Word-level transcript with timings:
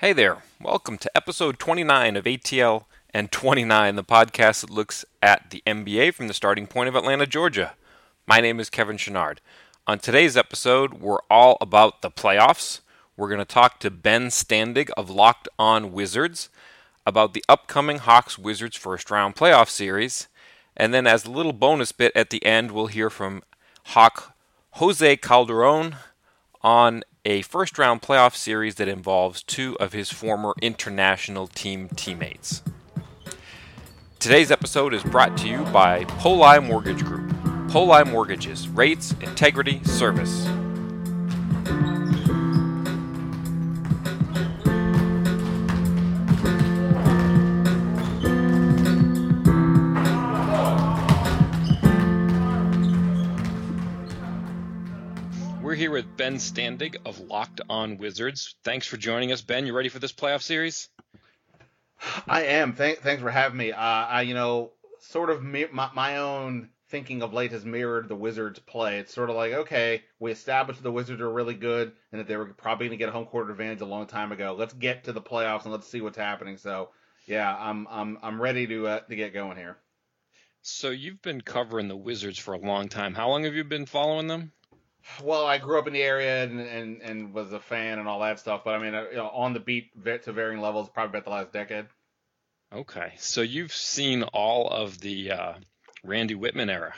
Hey 0.00 0.14
there. 0.14 0.38
Welcome 0.58 0.96
to 0.96 1.14
episode 1.14 1.58
29 1.58 2.16
of 2.16 2.24
ATL 2.24 2.84
and 3.12 3.30
29, 3.30 3.96
the 3.96 4.02
podcast 4.02 4.62
that 4.62 4.70
looks 4.70 5.04
at 5.20 5.50
the 5.50 5.62
NBA 5.66 6.14
from 6.14 6.26
the 6.26 6.32
starting 6.32 6.66
point 6.66 6.88
of 6.88 6.96
Atlanta, 6.96 7.26
Georgia. 7.26 7.74
My 8.26 8.40
name 8.40 8.58
is 8.60 8.70
Kevin 8.70 8.96
Chouinard. 8.96 9.40
On 9.86 9.98
today's 9.98 10.38
episode, 10.38 10.94
we're 10.94 11.18
all 11.28 11.58
about 11.60 12.00
the 12.00 12.10
playoffs. 12.10 12.80
We're 13.14 13.28
going 13.28 13.40
to 13.40 13.44
talk 13.44 13.78
to 13.80 13.90
Ben 13.90 14.28
Standig 14.28 14.88
of 14.96 15.10
Locked 15.10 15.50
On 15.58 15.92
Wizards 15.92 16.48
about 17.04 17.34
the 17.34 17.44
upcoming 17.46 17.98
Hawks 17.98 18.38
Wizards 18.38 18.78
first 18.78 19.10
round 19.10 19.36
playoff 19.36 19.68
series. 19.68 20.28
And 20.74 20.94
then, 20.94 21.06
as 21.06 21.26
a 21.26 21.30
little 21.30 21.52
bonus 21.52 21.92
bit 21.92 22.12
at 22.16 22.30
the 22.30 22.42
end, 22.42 22.70
we'll 22.70 22.86
hear 22.86 23.10
from 23.10 23.42
Hawk 23.88 24.34
Jose 24.70 25.16
Calderon 25.18 25.96
on 26.62 27.02
a 27.24 27.42
first 27.42 27.78
round 27.78 28.02
playoff 28.02 28.34
series 28.34 28.76
that 28.76 28.88
involves 28.88 29.42
two 29.42 29.76
of 29.78 29.92
his 29.92 30.10
former 30.10 30.54
international 30.62 31.46
team 31.46 31.88
teammates. 31.96 32.62
Today's 34.18 34.50
episode 34.50 34.94
is 34.94 35.02
brought 35.02 35.36
to 35.38 35.48
you 35.48 35.64
by 35.66 36.04
Poli 36.04 36.60
Mortgage 36.60 37.04
Group. 37.04 37.34
Poli 37.70 38.04
Mortgages, 38.04 38.68
rates, 38.68 39.14
integrity, 39.20 39.82
service. 39.84 40.46
Ben 56.30 56.38
Standig 56.38 56.96
of 57.04 57.18
Locked 57.18 57.60
On 57.68 57.96
Wizards. 57.96 58.54
Thanks 58.62 58.86
for 58.86 58.96
joining 58.96 59.32
us, 59.32 59.42
Ben. 59.42 59.66
You 59.66 59.74
ready 59.74 59.88
for 59.88 59.98
this 59.98 60.12
playoff 60.12 60.42
series? 60.42 60.88
I 62.24 62.44
am. 62.44 62.74
Thank, 62.74 62.98
thanks 63.00 63.20
for 63.20 63.32
having 63.32 63.58
me. 63.58 63.72
Uh, 63.72 63.80
I, 63.80 64.22
you 64.22 64.34
know, 64.34 64.70
sort 65.00 65.30
of 65.30 65.42
my, 65.42 65.66
my 65.72 66.18
own 66.18 66.68
thinking 66.88 67.22
of 67.22 67.32
late 67.32 67.50
has 67.50 67.64
mirrored 67.64 68.08
the 68.08 68.14
Wizards' 68.14 68.60
play. 68.60 69.00
It's 69.00 69.12
sort 69.12 69.28
of 69.28 69.34
like, 69.34 69.54
okay, 69.54 70.04
we 70.20 70.30
established 70.30 70.80
the 70.84 70.92
Wizards 70.92 71.20
are 71.20 71.28
really 71.28 71.54
good 71.54 71.90
and 72.12 72.20
that 72.20 72.28
they 72.28 72.36
were 72.36 72.46
probably 72.46 72.86
going 72.86 72.96
to 72.96 73.04
get 73.04 73.08
a 73.08 73.12
home 73.12 73.26
court 73.26 73.50
advantage 73.50 73.80
a 73.80 73.86
long 73.86 74.06
time 74.06 74.30
ago. 74.30 74.54
Let's 74.56 74.74
get 74.74 75.02
to 75.04 75.12
the 75.12 75.20
playoffs 75.20 75.64
and 75.64 75.72
let's 75.72 75.88
see 75.88 76.00
what's 76.00 76.16
happening. 76.16 76.58
So, 76.58 76.90
yeah, 77.26 77.52
I'm 77.58 77.88
I'm 77.90 78.18
I'm 78.22 78.40
ready 78.40 78.68
to 78.68 78.86
uh, 78.86 79.00
to 79.00 79.16
get 79.16 79.34
going 79.34 79.56
here. 79.56 79.78
So 80.62 80.90
you've 80.90 81.22
been 81.22 81.40
covering 81.40 81.88
the 81.88 81.96
Wizards 81.96 82.38
for 82.38 82.54
a 82.54 82.58
long 82.58 82.88
time. 82.88 83.16
How 83.16 83.30
long 83.30 83.42
have 83.42 83.54
you 83.54 83.64
been 83.64 83.86
following 83.86 84.28
them? 84.28 84.52
Well, 85.22 85.46
I 85.46 85.58
grew 85.58 85.78
up 85.78 85.86
in 85.86 85.92
the 85.92 86.02
area 86.02 86.44
and, 86.44 86.60
and, 86.60 87.02
and 87.02 87.34
was 87.34 87.52
a 87.52 87.60
fan 87.60 87.98
and 87.98 88.08
all 88.08 88.20
that 88.20 88.38
stuff, 88.38 88.62
but 88.64 88.74
I 88.74 88.78
mean, 88.78 88.94
uh, 88.94 89.06
you 89.10 89.16
know, 89.16 89.28
on 89.28 89.52
the 89.54 89.60
beat 89.60 89.92
to 90.04 90.32
varying 90.32 90.60
levels, 90.60 90.88
probably 90.88 91.18
about 91.18 91.24
the 91.24 91.30
last 91.30 91.52
decade. 91.52 91.86
Okay, 92.72 93.14
so 93.18 93.40
you've 93.40 93.72
seen 93.72 94.22
all 94.22 94.68
of 94.68 95.00
the 95.00 95.32
uh, 95.32 95.52
Randy 96.04 96.34
Wittman 96.34 96.70
era. 96.70 96.94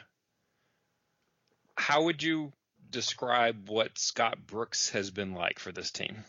How 1.77 2.05
would 2.05 2.23
you 2.23 2.53
describe 2.91 3.69
what 3.69 3.99
Scott 3.99 4.47
Brooks 4.47 4.91
has 4.91 5.11
been 5.11 5.33
like 5.35 5.59
for 5.59 5.73
this 5.73 5.91
team? 5.91 6.25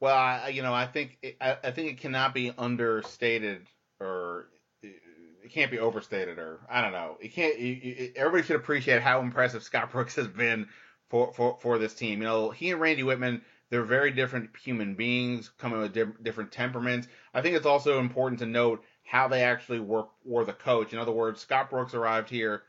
Well, 0.00 0.14
I, 0.16 0.48
you 0.48 0.62
know, 0.62 0.74
I 0.74 0.86
think 0.86 1.18
it, 1.22 1.36
I, 1.40 1.56
I 1.64 1.70
think 1.70 1.90
it 1.90 1.98
cannot 1.98 2.34
be 2.34 2.52
understated 2.56 3.66
or 4.00 4.48
it 5.44 5.52
can't 5.52 5.70
be 5.70 5.78
overstated, 5.78 6.38
or 6.38 6.60
I 6.70 6.80
don't 6.80 6.92
know. 6.92 7.18
It 7.20 7.34
can't. 7.34 7.54
everybody 8.16 8.42
should 8.42 8.56
appreciate 8.56 9.02
how 9.02 9.20
impressive 9.20 9.62
Scott 9.62 9.90
Brooks 9.92 10.16
has 10.16 10.26
been 10.26 10.68
for, 11.10 11.32
for, 11.34 11.58
for 11.60 11.78
this 11.78 11.94
team. 11.94 12.22
You 12.22 12.28
know, 12.28 12.50
he 12.50 12.70
and 12.70 12.80
Randy 12.80 13.02
Wittman, 13.02 13.42
they're 13.68 13.82
very 13.82 14.10
different 14.10 14.50
human 14.56 14.94
beings, 14.94 15.50
coming 15.58 15.80
with 15.80 15.92
di- 15.92 16.22
different 16.22 16.50
temperaments. 16.50 17.08
I 17.34 17.42
think 17.42 17.56
it's 17.56 17.66
also 17.66 18.00
important 18.00 18.38
to 18.40 18.46
note 18.46 18.82
how 19.04 19.28
they 19.28 19.42
actually 19.42 19.80
work 19.80 20.08
were 20.24 20.46
the 20.46 20.54
coach. 20.54 20.94
In 20.94 20.98
other 20.98 21.12
words, 21.12 21.42
Scott 21.42 21.68
Brooks 21.68 21.92
arrived 21.92 22.30
here. 22.30 22.62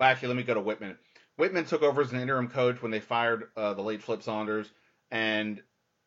Well, 0.00 0.08
actually, 0.08 0.28
let 0.28 0.36
me 0.38 0.42
go 0.42 0.54
to 0.54 0.60
Wittman. 0.60 0.96
Wittman 1.38 1.68
took 1.68 1.82
over 1.82 2.02
as 2.02 2.12
an 2.12 2.20
interim 2.20 2.48
coach 2.48 2.82
when 2.82 2.90
they 2.90 3.00
fired 3.00 3.44
uh, 3.56 3.74
the 3.74 3.82
late 3.82 4.02
Flip 4.02 4.24
Saunders, 4.24 4.68
and 5.12 5.62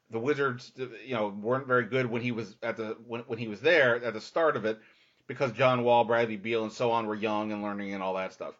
the 0.10 0.20
Wizards, 0.20 0.74
you 0.76 1.16
know, 1.16 1.30
weren't 1.30 1.68
very 1.68 1.86
good 1.86 2.06
when 2.06 2.22
he 2.22 2.34
was 2.34 2.58
at 2.62 2.76
the 2.76 2.98
when, 3.08 3.22
when 3.22 3.40
he 3.40 3.48
was 3.48 3.62
there 3.62 4.04
at 4.04 4.14
the 4.14 4.20
start 4.20 4.58
of 4.58 4.66
it 4.66 4.78
because 5.34 5.52
John 5.54 5.84
Wall, 5.84 6.04
Bradley 6.04 6.38
Beal, 6.38 6.64
and 6.64 6.72
so 6.72 6.92
on 6.92 7.08
were 7.08 7.16
young 7.16 7.52
and 7.52 7.64
learning 7.64 7.94
and 7.94 8.04
all 8.04 8.16
that 8.16 8.34
stuff. 8.34 8.54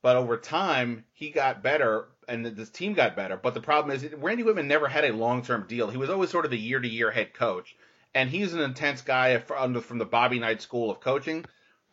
But 0.00 0.16
over 0.16 0.36
time, 0.36 1.04
he 1.12 1.30
got 1.30 1.62
better, 1.62 2.06
and 2.28 2.46
this 2.46 2.70
team 2.70 2.94
got 2.94 3.16
better. 3.16 3.36
But 3.36 3.54
the 3.54 3.60
problem 3.60 3.94
is, 3.94 4.06
Randy 4.14 4.44
Wittman 4.44 4.66
never 4.66 4.88
had 4.88 5.04
a 5.04 5.12
long-term 5.12 5.66
deal. 5.68 5.90
He 5.90 5.96
was 5.96 6.08
always 6.08 6.30
sort 6.30 6.44
of 6.44 6.50
the 6.50 6.58
year-to-year 6.58 7.10
head 7.10 7.34
coach, 7.34 7.76
and 8.14 8.30
he's 8.30 8.54
an 8.54 8.60
intense 8.60 9.02
guy 9.02 9.38
from 9.38 9.72
the 9.72 10.04
Bobby 10.04 10.38
Knight 10.38 10.62
School 10.62 10.90
of 10.90 11.00
Coaching, 11.00 11.44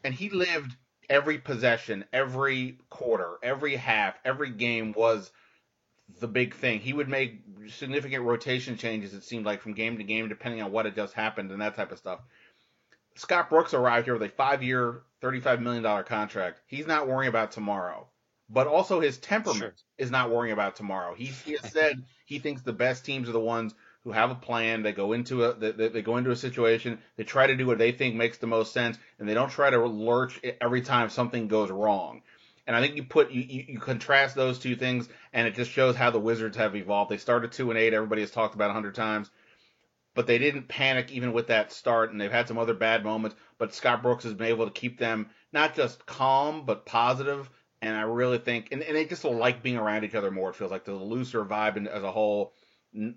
and 0.04 0.14
he 0.14 0.30
lived 0.30 0.76
every 1.10 1.38
possession, 1.38 2.06
every 2.14 2.78
quarter, 2.90 3.38
every 3.44 3.76
half, 3.76 4.16
every 4.24 4.52
game 4.52 4.94
was 4.96 5.32
the 6.20 6.28
big 6.28 6.54
thing. 6.54 6.80
He 6.80 6.94
would 6.94 7.10
make 7.10 7.42
significant 7.68 8.24
rotation 8.24 8.78
changes. 8.78 9.14
It 9.16 9.24
seemed 9.24 9.46
like 9.46 9.62
from 9.62 9.74
game 9.74 9.98
to 9.98 10.04
game, 10.04 10.30
depending 10.30 10.62
on 10.62 10.72
what 10.72 10.86
had 10.86 10.96
just 10.96 11.14
happened 11.14 11.52
and 11.52 11.62
that 11.62 11.76
type 11.76 11.92
of 11.92 11.98
stuff. 11.98 12.20
Scott 13.16 13.50
Brooks 13.50 13.74
arrived 13.74 14.06
here 14.06 14.14
with 14.14 14.24
a 14.24 14.30
five 14.30 14.62
year, 14.62 15.02
$35 15.22 15.62
million 15.62 16.04
contract. 16.04 16.62
He's 16.68 16.88
not 16.88 17.08
worrying 17.08 17.30
about 17.30 17.52
tomorrow. 17.52 18.08
But 18.48 18.68
also 18.68 19.00
his 19.00 19.18
temperament 19.18 19.60
sure. 19.60 19.74
is 19.98 20.12
not 20.12 20.30
worrying 20.30 20.54
about 20.54 20.76
tomorrow. 20.76 21.16
He, 21.16 21.26
he 21.26 21.54
has 21.54 21.72
said 21.72 22.04
he 22.26 22.38
thinks 22.38 22.62
the 22.62 22.74
best 22.74 23.04
teams 23.04 23.28
are 23.28 23.32
the 23.32 23.40
ones 23.40 23.74
who 24.04 24.12
have 24.12 24.30
a 24.30 24.36
plan. 24.36 24.84
They 24.84 24.92
go 24.92 25.14
into 25.14 25.46
a 25.46 25.56
they, 25.56 25.72
they 25.72 26.02
go 26.04 26.18
into 26.18 26.30
a 26.30 26.36
situation. 26.36 27.00
They 27.18 27.24
try 27.24 27.48
to 27.48 27.56
do 27.56 27.66
what 27.66 27.80
they 27.80 27.92
think 27.92 28.14
makes 28.14 28.38
the 28.38 28.46
most 28.46 28.72
sense, 28.72 29.00
and 29.18 29.28
they 29.28 29.34
don't 29.34 29.50
try 29.50 29.72
to 29.72 29.84
lurch 29.84 30.40
every 30.62 30.82
time 30.82 31.10
something 31.10 31.48
goes 31.48 31.72
wrong. 31.72 32.22
And 32.68 32.76
I 32.76 32.82
think 32.82 32.96
you 32.96 33.04
put 33.04 33.32
you, 33.32 33.42
you, 33.42 33.66
you 33.70 33.80
contrast 33.80 34.36
those 34.36 34.60
two 34.60 34.76
things, 34.76 35.10
and 35.34 35.48
it 35.48 35.56
just 35.56 35.72
shows 35.72 35.96
how 35.96 36.12
the 36.12 36.20
Wizards 36.20 36.58
have 36.58 36.76
evolved. 36.76 37.10
They 37.10 37.18
started 37.18 37.52
two 37.52 37.72
and 37.72 37.80
eight. 37.80 37.96
Everybody 37.96 38.22
has 38.22 38.30
talked 38.30 38.54
about 38.54 38.70
a 38.70 38.74
hundred 38.74 38.94
times 38.94 39.32
but 40.16 40.26
they 40.26 40.38
didn't 40.38 40.68
panic 40.68 41.12
even 41.12 41.34
with 41.34 41.48
that 41.48 41.72
start, 41.72 42.12
and 42.12 42.20
they've 42.20 42.32
had 42.32 42.48
some 42.48 42.58
other 42.58 42.74
bad 42.74 43.04
moments. 43.04 43.36
But 43.60 43.76
Scott 43.76 44.02
Brooks 44.02 44.24
has 44.24 44.34
been 44.34 44.48
able 44.48 44.66
to 44.66 44.72
keep 44.72 44.98
them 44.98 45.30
not 45.52 45.76
just 45.76 46.06
calm 46.06 46.66
but 46.66 46.86
positive, 46.86 47.50
and 47.82 47.96
I 47.96 48.02
really 48.02 48.40
think, 48.40 48.70
and, 48.72 48.82
and 48.82 48.96
they 48.96 49.06
just 49.06 49.26
like 49.26 49.62
being 49.62 49.78
around 49.78 50.06
each 50.06 50.16
other 50.16 50.32
more. 50.32 50.50
It 50.50 50.56
feels 50.56 50.72
like 50.72 50.86
the 50.86 50.94
looser 50.94 51.46
vibe 51.46 51.86
as 51.86 52.04
a 52.04 52.12
whole. 52.12 52.54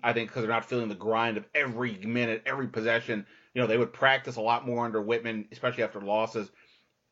I 0.03 0.11
think 0.11 0.29
because 0.29 0.43
they're 0.43 0.51
not 0.51 0.65
feeling 0.65 0.89
the 0.89 0.95
grind 0.95 1.37
of 1.37 1.45
every 1.55 1.97
minute, 1.97 2.43
every 2.45 2.67
possession. 2.67 3.25
You 3.53 3.61
know, 3.61 3.67
they 3.67 3.77
would 3.77 3.93
practice 3.93 4.35
a 4.35 4.41
lot 4.41 4.67
more 4.67 4.83
under 4.83 5.01
Wittman, 5.01 5.47
especially 5.53 5.83
after 5.83 6.01
losses. 6.01 6.51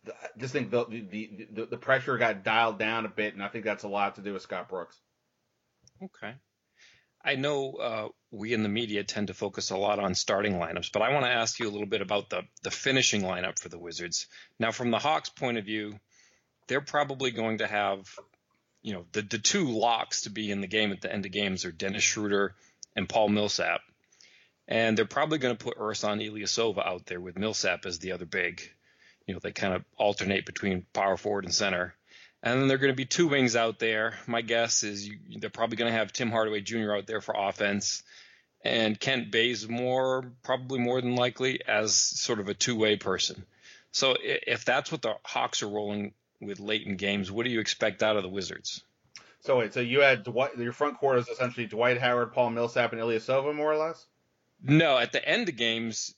I 0.05 0.11
just 0.37 0.53
think 0.53 0.69
the, 0.69 0.85
the 0.85 1.47
the 1.51 1.65
the 1.65 1.77
pressure 1.77 2.17
got 2.17 2.43
dialed 2.43 2.77
down 2.77 3.05
a 3.05 3.09
bit, 3.09 3.33
and 3.33 3.43
I 3.43 3.47
think 3.47 3.63
that's 3.63 3.83
a 3.83 3.89
lot 3.89 4.15
to 4.15 4.21
do 4.21 4.33
with 4.33 4.41
Scott 4.41 4.67
Brooks. 4.67 4.99
Okay. 6.03 6.35
I 7.27 7.35
know 7.35 7.73
uh, 7.73 8.07
we 8.31 8.53
in 8.53 8.63
the 8.63 8.69
media 8.69 9.03
tend 9.03 9.27
to 9.27 9.33
focus 9.33 9.69
a 9.69 9.77
lot 9.77 9.99
on 9.99 10.15
starting 10.15 10.53
lineups, 10.53 10.93
but 10.93 11.01
I 11.01 11.11
want 11.13 11.25
to 11.25 11.31
ask 11.31 11.59
you 11.59 11.67
a 11.67 11.69
little 11.69 11.87
bit 11.87 12.01
about 12.01 12.29
the 12.29 12.43
the 12.63 12.71
finishing 12.71 13.21
lineup 13.21 13.59
for 13.59 13.67
the 13.67 13.77
Wizards. 13.77 14.27
Now, 14.59 14.71
from 14.71 14.91
the 14.91 14.97
Hawks' 14.97 15.27
point 15.27 15.57
of 15.57 15.65
view, 15.65 15.99
they're 16.67 16.79
probably 16.79 17.31
going 17.31 17.57
to 17.57 17.67
have, 17.67 18.07
you 18.81 18.93
know, 18.93 19.05
the 19.11 19.23
the 19.23 19.39
two 19.39 19.67
locks 19.67 20.21
to 20.21 20.29
be 20.29 20.49
in 20.51 20.61
the 20.61 20.67
game 20.67 20.93
at 20.93 21.01
the 21.01 21.11
end 21.11 21.25
of 21.25 21.33
games 21.33 21.65
are 21.65 21.71
Dennis 21.71 22.03
Schroeder 22.03 22.55
and 22.95 23.09
Paul 23.09 23.27
Millsap, 23.27 23.81
and 24.65 24.97
they're 24.97 25.05
probably 25.05 25.37
going 25.37 25.55
to 25.55 25.63
put 25.63 25.77
Ersan 25.77 26.25
Ilyasova 26.25 26.85
out 26.87 27.07
there 27.07 27.19
with 27.19 27.37
Millsap 27.37 27.85
as 27.85 27.99
the 27.99 28.13
other 28.13 28.25
big. 28.25 28.61
You 29.25 29.33
know, 29.33 29.41
they 29.43 29.51
kind 29.51 29.73
of 29.73 29.83
alternate 29.97 30.45
between 30.45 30.85
power 30.93 31.17
forward 31.17 31.43
and 31.43 31.53
center. 31.53 31.93
And 32.43 32.61
then 32.61 32.67
they're 32.67 32.77
going 32.77 32.93
to 32.93 32.97
be 32.97 33.05
two 33.05 33.27
wings 33.27 33.55
out 33.55 33.79
there. 33.79 34.13
My 34.27 34.41
guess 34.41 34.83
is 34.83 35.07
you, 35.07 35.17
they're 35.39 35.49
probably 35.49 35.77
going 35.77 35.91
to 35.91 35.97
have 35.97 36.13
Tim 36.13 36.29
Hardaway 36.29 36.61
Jr. 36.61 36.93
out 36.93 37.07
there 37.07 37.21
for 37.21 37.35
offense, 37.37 38.03
and 38.63 38.99
Kent 38.99 39.31
Bazemore 39.31 40.31
probably 40.43 40.79
more 40.79 41.01
than 41.01 41.15
likely 41.15 41.61
as 41.67 41.95
sort 41.95 42.39
of 42.39 42.47
a 42.47 42.53
two-way 42.53 42.95
person. 42.95 43.45
So 43.91 44.15
if 44.21 44.65
that's 44.65 44.91
what 44.91 45.01
the 45.01 45.15
Hawks 45.23 45.63
are 45.63 45.67
rolling 45.67 46.13
with 46.39 46.59
late 46.59 46.85
in 46.85 46.97
games, 46.97 47.31
what 47.31 47.45
do 47.45 47.49
you 47.49 47.59
expect 47.59 48.03
out 48.03 48.17
of 48.17 48.23
the 48.23 48.29
Wizards? 48.29 48.83
So 49.41 49.57
wait, 49.59 49.73
so 49.73 49.79
you 49.79 50.01
had 50.01 50.23
Dwight, 50.23 50.57
your 50.57 50.73
front 50.73 50.99
court 50.99 51.19
is 51.19 51.27
essentially 51.27 51.67
Dwight 51.67 51.99
Howard, 51.99 52.33
Paul 52.33 52.51
Millsap, 52.51 52.91
and 52.91 53.01
Ilya 53.01 53.19
Ilyasova, 53.19 53.55
more 53.55 53.71
or 53.71 53.77
less. 53.77 54.05
No, 54.61 54.97
at 54.97 55.11
the 55.11 55.25
end 55.27 55.49
of 55.49 55.55
games, 55.55 56.13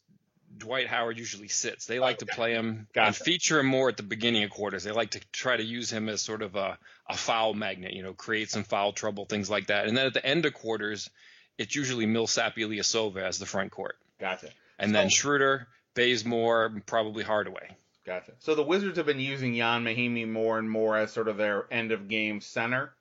Dwight 0.59 0.88
Howard 0.88 1.17
usually 1.17 1.47
sits. 1.47 1.85
They 1.85 2.00
like 2.00 2.17
okay. 2.17 2.25
to 2.25 2.35
play 2.35 2.53
him 2.53 2.88
gotcha. 2.94 3.07
and 3.07 3.15
feature 3.15 3.59
him 3.59 3.65
more 3.65 3.89
at 3.89 3.97
the 3.97 4.03
beginning 4.03 4.44
of 4.44 4.51
quarters. 4.51 4.83
They 4.83 4.91
like 4.91 5.11
to 5.11 5.21
try 5.31 5.57
to 5.57 5.63
use 5.63 5.89
him 5.91 6.09
as 6.09 6.21
sort 6.21 6.41
of 6.41 6.56
a, 6.56 6.77
a 7.09 7.15
foul 7.15 7.53
magnet, 7.53 7.94
you 7.94 8.03
know, 8.03 8.13
create 8.13 8.50
some 8.51 8.63
foul 8.63 8.94
trouble, 8.94 9.25
things 9.25 9.50
like 9.50 9.67
that. 9.67 9.88
And 9.88 9.97
then 9.97 10.06
at 10.06 10.13
the 10.13 10.25
end 10.25 10.45
of 10.45 10.53
quarters, 10.53 11.09
it's 11.57 11.75
usually 11.75 12.06
Millsap 12.06 12.56
Ilyasova 12.56 13.23
as 13.23 13.39
the 13.39 13.45
front 13.45 13.71
court. 13.71 13.97
Gotcha. 14.19 14.50
And 14.77 14.89
so, 14.89 14.94
then 14.94 15.09
Schroeder, 15.09 15.67
Bazemore, 15.95 16.81
probably 16.85 17.23
Hardaway. 17.23 17.75
Gotcha. 18.05 18.33
So 18.39 18.55
the 18.55 18.63
Wizards 18.63 18.97
have 18.97 19.05
been 19.05 19.19
using 19.19 19.53
Ian 19.55 19.83
Mahinmi 19.83 20.27
more 20.27 20.57
and 20.57 20.69
more 20.69 20.97
as 20.97 21.12
sort 21.12 21.27
of 21.27 21.38
their 21.38 21.65
end 21.71 21.91
of 21.91 22.07
game 22.07 22.41
center. 22.41 22.94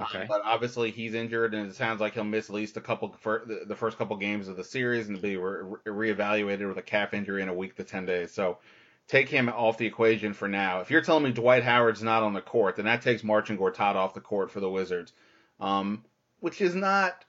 Okay. 0.00 0.24
But 0.28 0.42
obviously 0.44 0.90
he's 0.90 1.14
injured, 1.14 1.54
and 1.54 1.68
it 1.70 1.76
sounds 1.76 2.00
like 2.00 2.14
he'll 2.14 2.24
miss 2.24 2.48
at 2.48 2.54
least 2.54 2.76
a 2.76 2.80
couple 2.80 3.14
for 3.20 3.44
the 3.66 3.76
first 3.76 3.96
couple 3.96 4.16
games 4.16 4.48
of 4.48 4.56
the 4.56 4.64
series 4.64 5.08
and 5.08 5.22
be 5.22 5.36
re- 5.36 5.78
reevaluated 5.86 6.66
with 6.66 6.78
a 6.78 6.82
calf 6.82 7.14
injury 7.14 7.42
in 7.42 7.48
a 7.48 7.54
week 7.54 7.76
to 7.76 7.84
ten 7.84 8.04
days. 8.04 8.32
So 8.32 8.58
take 9.06 9.28
him 9.28 9.48
off 9.48 9.78
the 9.78 9.86
equation 9.86 10.32
for 10.32 10.48
now. 10.48 10.80
If 10.80 10.90
you're 10.90 11.02
telling 11.02 11.22
me 11.22 11.30
Dwight 11.30 11.62
Howard's 11.62 12.02
not 12.02 12.24
on 12.24 12.32
the 12.32 12.40
court, 12.40 12.76
then 12.76 12.86
that 12.86 13.02
takes 13.02 13.22
Marcin 13.22 13.56
Gortat 13.56 13.94
off 13.94 14.14
the 14.14 14.20
court 14.20 14.50
for 14.50 14.58
the 14.58 14.70
Wizards, 14.70 15.12
um, 15.60 16.04
which 16.40 16.60
is 16.60 16.74
not, 16.74 17.24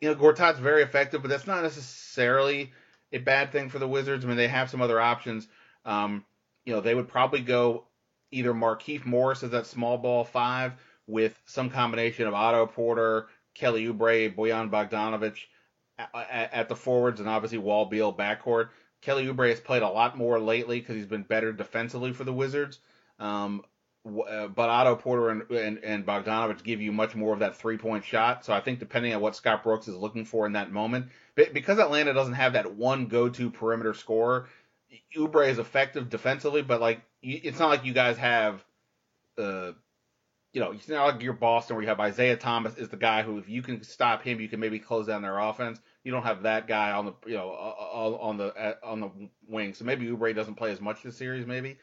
you 0.00 0.08
know, 0.08 0.14
Gortat's 0.14 0.60
very 0.60 0.82
effective, 0.82 1.20
but 1.20 1.28
that's 1.28 1.48
not 1.48 1.64
necessarily 1.64 2.72
a 3.12 3.18
bad 3.18 3.50
thing 3.50 3.70
for 3.70 3.80
the 3.80 3.88
Wizards. 3.88 4.24
I 4.24 4.28
mean, 4.28 4.36
they 4.36 4.48
have 4.48 4.70
some 4.70 4.82
other 4.82 5.00
options. 5.00 5.48
Um, 5.84 6.24
you 6.64 6.74
know, 6.74 6.80
they 6.80 6.94
would 6.94 7.08
probably 7.08 7.40
go 7.40 7.84
either 8.30 8.52
Markieff 8.52 9.04
Morris 9.04 9.42
as 9.42 9.50
that 9.50 9.66
small 9.66 9.98
ball 9.98 10.24
five 10.24 10.72
with 11.06 11.38
some 11.46 11.70
combination 11.70 12.26
of 12.26 12.34
Otto 12.34 12.66
Porter, 12.66 13.28
Kelly 13.54 13.86
Oubre, 13.86 14.34
Bojan 14.34 14.70
Bogdanovic 14.70 15.38
at, 15.98 16.68
the 16.68 16.76
forwards, 16.76 17.20
and 17.20 17.28
obviously 17.28 17.58
Wall 17.58 17.86
Beal 17.86 18.12
backcourt. 18.12 18.70
Kelly 19.00 19.26
Oubre 19.26 19.50
has 19.50 19.60
played 19.60 19.82
a 19.82 19.88
lot 19.88 20.16
more 20.16 20.40
lately 20.40 20.80
because 20.80 20.96
he's 20.96 21.06
been 21.06 21.22
better 21.22 21.52
defensively 21.52 22.12
for 22.12 22.24
the 22.24 22.32
Wizards. 22.32 22.78
Um, 23.18 23.62
uh, 24.06 24.48
but 24.48 24.68
Otto 24.68 24.96
Porter 24.96 25.30
and, 25.30 25.50
and, 25.50 25.78
and 25.84 26.06
Bogdanovic 26.06 26.62
give 26.62 26.82
you 26.82 26.92
much 26.92 27.14
more 27.14 27.32
of 27.32 27.38
that 27.38 27.56
three 27.56 27.78
point 27.78 28.04
shot. 28.04 28.44
So 28.44 28.52
I 28.52 28.60
think 28.60 28.78
depending 28.78 29.14
on 29.14 29.20
what 29.20 29.36
Scott 29.36 29.62
Brooks 29.62 29.88
is 29.88 29.96
looking 29.96 30.24
for 30.24 30.46
in 30.46 30.52
that 30.52 30.72
moment, 30.72 31.08
because 31.34 31.78
Atlanta 31.78 32.12
doesn't 32.12 32.34
have 32.34 32.52
that 32.54 32.74
one 32.74 33.06
go 33.06 33.28
to 33.28 33.50
perimeter 33.50 33.94
scorer, 33.94 34.46
Oubre 35.16 35.48
is 35.48 35.58
effective 35.58 36.10
defensively, 36.10 36.62
but 36.62 36.80
like 36.80 37.00
it's 37.22 37.58
not 37.58 37.70
like 37.70 37.84
you 37.84 37.94
guys 37.94 38.18
have, 38.18 38.62
uh, 39.38 39.72
you 40.54 40.60
know, 40.60 40.70
it's 40.70 40.88
not 40.88 41.04
like 41.14 41.22
you're 41.22 41.32
Boston 41.32 41.74
where 41.74 41.82
you 41.82 41.88
have 41.88 41.98
Isaiah 41.98 42.36
Thomas 42.36 42.78
is 42.78 42.88
the 42.88 42.96
guy 42.96 43.22
who 43.22 43.38
if 43.38 43.48
you 43.48 43.60
can 43.60 43.82
stop 43.82 44.22
him, 44.22 44.40
you 44.40 44.48
can 44.48 44.60
maybe 44.60 44.78
close 44.78 45.08
down 45.08 45.20
their 45.20 45.36
offense. 45.36 45.80
You 46.04 46.12
don't 46.12 46.22
have 46.22 46.44
that 46.44 46.68
guy 46.68 46.92
on 46.92 47.06
the 47.06 47.12
you 47.26 47.34
know 47.34 47.48
on 47.50 48.38
the 48.38 48.78
on 48.84 49.00
the 49.00 49.10
wing, 49.48 49.74
so 49.74 49.84
maybe 49.84 50.06
Oubre 50.06 50.32
doesn't 50.32 50.54
play 50.54 50.70
as 50.70 50.80
much 50.80 51.02
this 51.02 51.16
series, 51.16 51.44
maybe. 51.44 51.76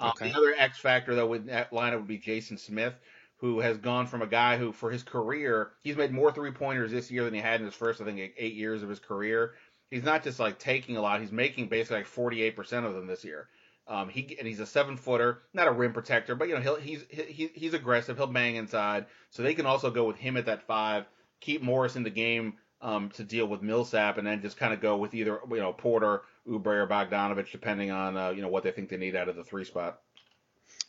Um, 0.00 0.12
the 0.18 0.36
other 0.36 0.52
X 0.58 0.76
factor 0.78 1.14
though 1.14 1.28
with 1.28 1.46
that 1.46 1.70
lineup 1.70 1.98
would 1.98 2.08
be 2.08 2.18
Jason 2.18 2.58
Smith, 2.58 2.94
who 3.36 3.60
has 3.60 3.78
gone 3.78 4.08
from 4.08 4.22
a 4.22 4.26
guy 4.26 4.56
who 4.58 4.72
for 4.72 4.90
his 4.90 5.04
career 5.04 5.70
he's 5.84 5.96
made 5.96 6.10
more 6.10 6.32
three 6.32 6.50
pointers 6.50 6.90
this 6.90 7.12
year 7.12 7.24
than 7.24 7.32
he 7.32 7.40
had 7.40 7.60
in 7.60 7.66
his 7.66 7.76
first 7.76 8.00
I 8.00 8.04
think 8.04 8.32
eight 8.36 8.54
years 8.54 8.82
of 8.82 8.88
his 8.88 8.98
career. 8.98 9.54
He's 9.88 10.02
not 10.02 10.24
just 10.24 10.40
like 10.40 10.58
taking 10.58 10.96
a 10.96 11.00
lot; 11.00 11.20
he's 11.20 11.30
making 11.30 11.68
basically 11.68 11.98
like 11.98 12.06
48 12.06 12.56
percent 12.56 12.86
of 12.86 12.94
them 12.94 13.06
this 13.06 13.24
year. 13.24 13.46
Um, 13.88 14.08
he 14.08 14.36
and 14.38 14.48
he's 14.48 14.58
a 14.58 14.66
seven 14.66 14.96
footer, 14.96 15.42
not 15.54 15.68
a 15.68 15.72
rim 15.72 15.92
protector, 15.92 16.34
but 16.34 16.48
you 16.48 16.54
know 16.54 16.60
he'll, 16.60 16.76
he's 16.76 17.04
he, 17.08 17.50
he's 17.54 17.72
aggressive. 17.72 18.16
He'll 18.16 18.26
bang 18.26 18.56
inside, 18.56 19.06
so 19.30 19.42
they 19.42 19.54
can 19.54 19.66
also 19.66 19.90
go 19.90 20.04
with 20.04 20.16
him 20.16 20.36
at 20.36 20.46
that 20.46 20.66
five, 20.66 21.04
keep 21.40 21.62
Morris 21.62 21.94
in 21.94 22.02
the 22.02 22.10
game 22.10 22.54
um, 22.82 23.10
to 23.10 23.22
deal 23.22 23.46
with 23.46 23.62
Millsap, 23.62 24.18
and 24.18 24.26
then 24.26 24.42
just 24.42 24.56
kind 24.56 24.74
of 24.74 24.80
go 24.80 24.96
with 24.96 25.14
either 25.14 25.38
you 25.50 25.58
know 25.58 25.72
Porter, 25.72 26.22
Oubre, 26.48 26.82
or 26.82 26.86
Bogdanovich, 26.88 27.52
depending 27.52 27.92
on 27.92 28.16
uh, 28.16 28.30
you 28.30 28.42
know 28.42 28.48
what 28.48 28.64
they 28.64 28.72
think 28.72 28.88
they 28.88 28.96
need 28.96 29.14
out 29.14 29.28
of 29.28 29.36
the 29.36 29.44
three 29.44 29.64
spot. 29.64 30.00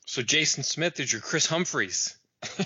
So 0.05 0.23
Jason 0.23 0.63
Smith 0.63 0.99
is 0.99 1.11
your 1.11 1.21
Kris 1.21 1.45
Humphries. 1.45 2.17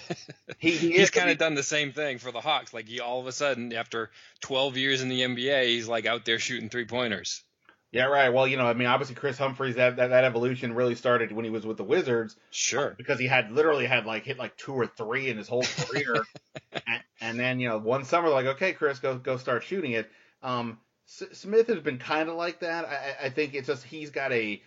he, 0.60 0.72
he 0.72 0.92
he's 0.92 1.10
kind 1.10 1.30
of 1.30 1.38
done 1.38 1.56
the 1.56 1.64
same 1.64 1.92
thing 1.92 2.20
for 2.20 2.32
the 2.32 2.42
Hawks. 2.42 2.74
Like 2.74 2.88
he 2.88 3.00
all 3.00 3.20
of 3.20 3.28
a 3.28 3.32
sudden, 3.32 3.74
after 3.74 4.12
12 4.42 4.78
years 4.78 5.02
in 5.02 5.10
the 5.10 5.22
NBA, 5.22 5.66
he's 5.66 5.88
like 5.88 6.06
out 6.06 6.24
there 6.24 6.40
shooting 6.40 6.70
three 6.70 6.86
pointers. 6.86 7.44
Yeah, 7.92 8.06
right. 8.06 8.30
Well, 8.30 8.48
you 8.48 8.56
know, 8.56 8.66
I 8.66 8.74
mean, 8.74 8.88
obviously 8.88 9.16
Kris 9.16 9.38
Humphries 9.38 9.76
that, 9.76 9.98
that 9.98 10.08
that 10.08 10.24
evolution 10.24 10.74
really 10.74 10.96
started 10.96 11.34
when 11.34 11.44
he 11.44 11.52
was 11.52 11.66
with 11.66 11.76
the 11.76 11.84
Wizards. 11.84 12.38
Sure. 12.50 12.94
Because 12.98 13.20
he 13.20 13.28
had 13.28 13.52
literally 13.52 13.86
had 13.86 14.06
like 14.06 14.24
hit 14.24 14.38
like 14.38 14.56
two 14.56 14.74
or 14.74 14.88
three 14.88 15.30
in 15.30 15.38
his 15.38 15.50
whole 15.50 15.64
career, 15.64 16.24
and, 16.72 17.04
and, 17.20 17.40
then 17.40 17.60
you 17.60 17.68
know 17.68 17.78
one 17.78 18.06
summer 18.06 18.30
like 18.30 18.46
okay, 18.46 18.72
Kris 18.72 19.00
go 19.00 19.18
go 19.18 19.36
start 19.36 19.64
shooting 19.64 19.92
it. 19.92 20.10
Um, 20.42 20.80
S- 21.06 21.38
Smith 21.38 21.68
has 21.68 21.80
been 21.80 21.98
kind 21.98 22.30
of 22.30 22.36
like 22.36 22.62
that. 22.62 22.86
I, 22.86 23.26
I 23.26 23.30
think 23.30 23.56
it's 23.56 23.68
just 23.68 23.84
he's 23.84 24.10
got 24.10 24.32
a 24.32 24.62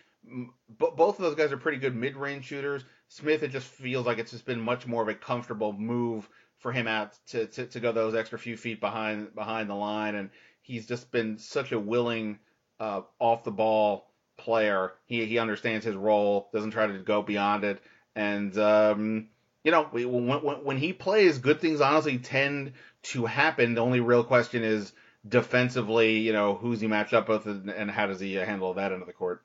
both 0.78 1.18
of 1.18 1.24
those 1.24 1.34
guys 1.34 1.52
are 1.52 1.56
pretty 1.56 1.78
good 1.78 1.94
mid-range 1.94 2.44
shooters. 2.44 2.84
Smith, 3.08 3.42
it 3.42 3.52
just 3.52 3.66
feels 3.66 4.06
like 4.06 4.18
it's 4.18 4.30
just 4.30 4.46
been 4.46 4.60
much 4.60 4.86
more 4.86 5.02
of 5.02 5.08
a 5.08 5.14
comfortable 5.14 5.72
move 5.72 6.28
for 6.58 6.72
him 6.72 6.88
out 6.88 7.12
to, 7.28 7.46
to, 7.46 7.66
to 7.66 7.80
go 7.80 7.92
those 7.92 8.14
extra 8.14 8.38
few 8.38 8.56
feet 8.56 8.80
behind 8.80 9.34
behind 9.34 9.68
the 9.70 9.74
line, 9.74 10.14
and 10.14 10.30
he's 10.62 10.86
just 10.86 11.10
been 11.10 11.38
such 11.38 11.72
a 11.72 11.78
willing 11.78 12.38
uh, 12.80 13.02
off 13.18 13.44
the 13.44 13.50
ball 13.50 14.10
player. 14.36 14.92
He 15.06 15.24
he 15.26 15.38
understands 15.38 15.84
his 15.84 15.96
role, 15.96 16.48
doesn't 16.52 16.72
try 16.72 16.86
to 16.86 16.98
go 16.98 17.22
beyond 17.22 17.64
it, 17.64 17.82
and 18.14 18.56
um, 18.58 19.28
you 19.62 19.70
know 19.70 19.84
when, 19.84 20.26
when, 20.26 20.64
when 20.64 20.76
he 20.76 20.92
plays, 20.92 21.38
good 21.38 21.60
things 21.60 21.80
honestly 21.80 22.18
tend 22.18 22.72
to 23.04 23.26
happen. 23.26 23.74
The 23.74 23.80
only 23.80 24.00
real 24.00 24.24
question 24.24 24.62
is 24.62 24.92
defensively, 25.26 26.18
you 26.18 26.32
know, 26.32 26.54
who's 26.54 26.80
he 26.80 26.86
matched 26.86 27.14
up 27.14 27.28
with, 27.28 27.46
and, 27.46 27.70
and 27.70 27.90
how 27.90 28.06
does 28.06 28.20
he 28.20 28.34
handle 28.34 28.74
that 28.74 28.92
end 28.92 29.00
of 29.00 29.06
the 29.06 29.14
court? 29.14 29.42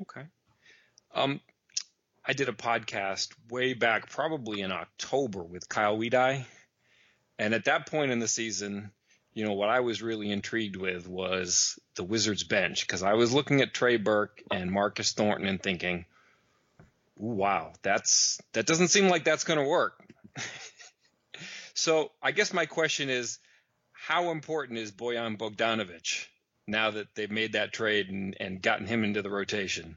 Okay. 0.00 0.22
Um, 1.14 1.40
I 2.24 2.32
did 2.32 2.48
a 2.48 2.52
podcast 2.52 3.34
way 3.50 3.74
back, 3.74 4.08
probably 4.08 4.60
in 4.60 4.72
October, 4.72 5.42
with 5.42 5.68
Kyle 5.68 5.98
Weidie, 5.98 6.44
and 7.38 7.54
at 7.54 7.64
that 7.64 7.86
point 7.86 8.10
in 8.10 8.18
the 8.18 8.28
season, 8.28 8.90
you 9.34 9.44
know, 9.44 9.52
what 9.52 9.70
I 9.70 9.80
was 9.80 10.02
really 10.02 10.30
intrigued 10.30 10.76
with 10.76 11.08
was 11.08 11.78
the 11.96 12.04
Wizards 12.04 12.44
bench 12.44 12.86
because 12.86 13.02
I 13.02 13.14
was 13.14 13.32
looking 13.32 13.60
at 13.62 13.72
Trey 13.72 13.96
Burke 13.96 14.42
and 14.50 14.70
Marcus 14.70 15.12
Thornton 15.12 15.46
and 15.46 15.62
thinking, 15.62 16.04
wow, 17.16 17.72
that's 17.82 18.40
that 18.52 18.66
doesn't 18.66 18.88
seem 18.88 19.08
like 19.08 19.24
that's 19.24 19.44
going 19.44 19.58
to 19.58 19.68
work. 19.68 20.04
so 21.74 22.10
I 22.22 22.32
guess 22.32 22.52
my 22.52 22.66
question 22.66 23.08
is, 23.08 23.38
how 23.92 24.30
important 24.30 24.78
is 24.78 24.92
Bojan 24.92 25.38
Bogdanovic 25.38 26.26
now 26.66 26.90
that 26.90 27.14
they've 27.14 27.30
made 27.30 27.52
that 27.52 27.72
trade 27.72 28.10
and, 28.10 28.36
and 28.38 28.60
gotten 28.60 28.86
him 28.86 29.04
into 29.04 29.22
the 29.22 29.30
rotation? 29.30 29.96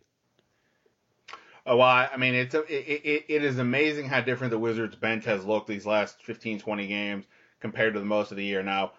Oh, 1.65 1.77
well, 1.77 1.87
I 1.87 2.15
mean, 2.17 2.35
it's 2.35 2.53
a, 2.53 2.61
it, 2.61 3.01
it, 3.03 3.25
it 3.27 3.43
is 3.43 3.57
amazing 3.57 4.07
how 4.07 4.21
different 4.21 4.51
the 4.51 4.59
Wizards 4.59 4.95
bench 4.95 5.25
has 5.25 5.43
looked 5.43 5.67
these 5.67 5.85
last 5.85 6.21
15, 6.23 6.59
20 6.59 6.87
games 6.87 7.25
compared 7.59 7.95
to 7.95 7.99
the 7.99 8.05
most 8.05 8.29
of 8.29 8.37
the 8.37 8.45
year. 8.45 8.61
Now, 8.61 8.91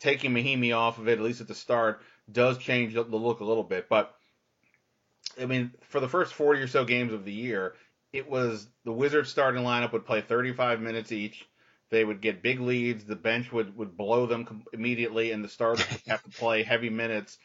taking 0.00 0.32
Mahinmi 0.32 0.76
off 0.76 0.98
of 0.98 1.08
it, 1.08 1.18
at 1.18 1.24
least 1.24 1.40
at 1.40 1.48
the 1.48 1.54
start, 1.54 2.02
does 2.30 2.58
change 2.58 2.94
the 2.94 3.02
look 3.02 3.40
a 3.40 3.44
little 3.44 3.62
bit. 3.62 3.88
But 3.88 4.14
I 5.40 5.46
mean, 5.46 5.72
for 5.82 6.00
the 6.00 6.08
first 6.08 6.34
40 6.34 6.60
or 6.60 6.66
so 6.66 6.84
games 6.84 7.12
of 7.12 7.24
the 7.24 7.32
year, 7.32 7.74
it 8.12 8.28
was 8.28 8.66
the 8.84 8.92
Wizards 8.92 9.30
starting 9.30 9.62
lineup 9.62 9.92
would 9.92 10.06
play 10.06 10.20
35 10.20 10.80
minutes 10.80 11.12
each. 11.12 11.46
They 11.90 12.04
would 12.04 12.20
get 12.20 12.42
big 12.42 12.60
leads. 12.60 13.04
The 13.04 13.16
bench 13.16 13.52
would, 13.52 13.76
would 13.76 13.96
blow 13.96 14.26
them 14.26 14.64
immediately, 14.72 15.32
and 15.32 15.44
the 15.44 15.48
starters 15.48 15.88
would 15.90 16.00
have 16.06 16.22
to 16.22 16.30
play 16.30 16.62
heavy 16.62 16.90
minutes 16.90 17.38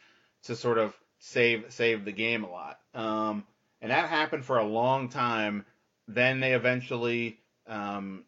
to 0.44 0.56
sort 0.56 0.78
of 0.78 0.94
save 1.18 1.66
save 1.70 2.04
the 2.04 2.12
game 2.12 2.44
a 2.44 2.50
lot. 2.50 2.78
Um, 2.94 3.44
and 3.80 3.90
that 3.90 4.08
happened 4.08 4.44
for 4.44 4.58
a 4.58 4.64
long 4.64 5.08
time. 5.08 5.64
Then 6.08 6.40
they 6.40 6.52
eventually 6.52 7.40
um, 7.66 8.24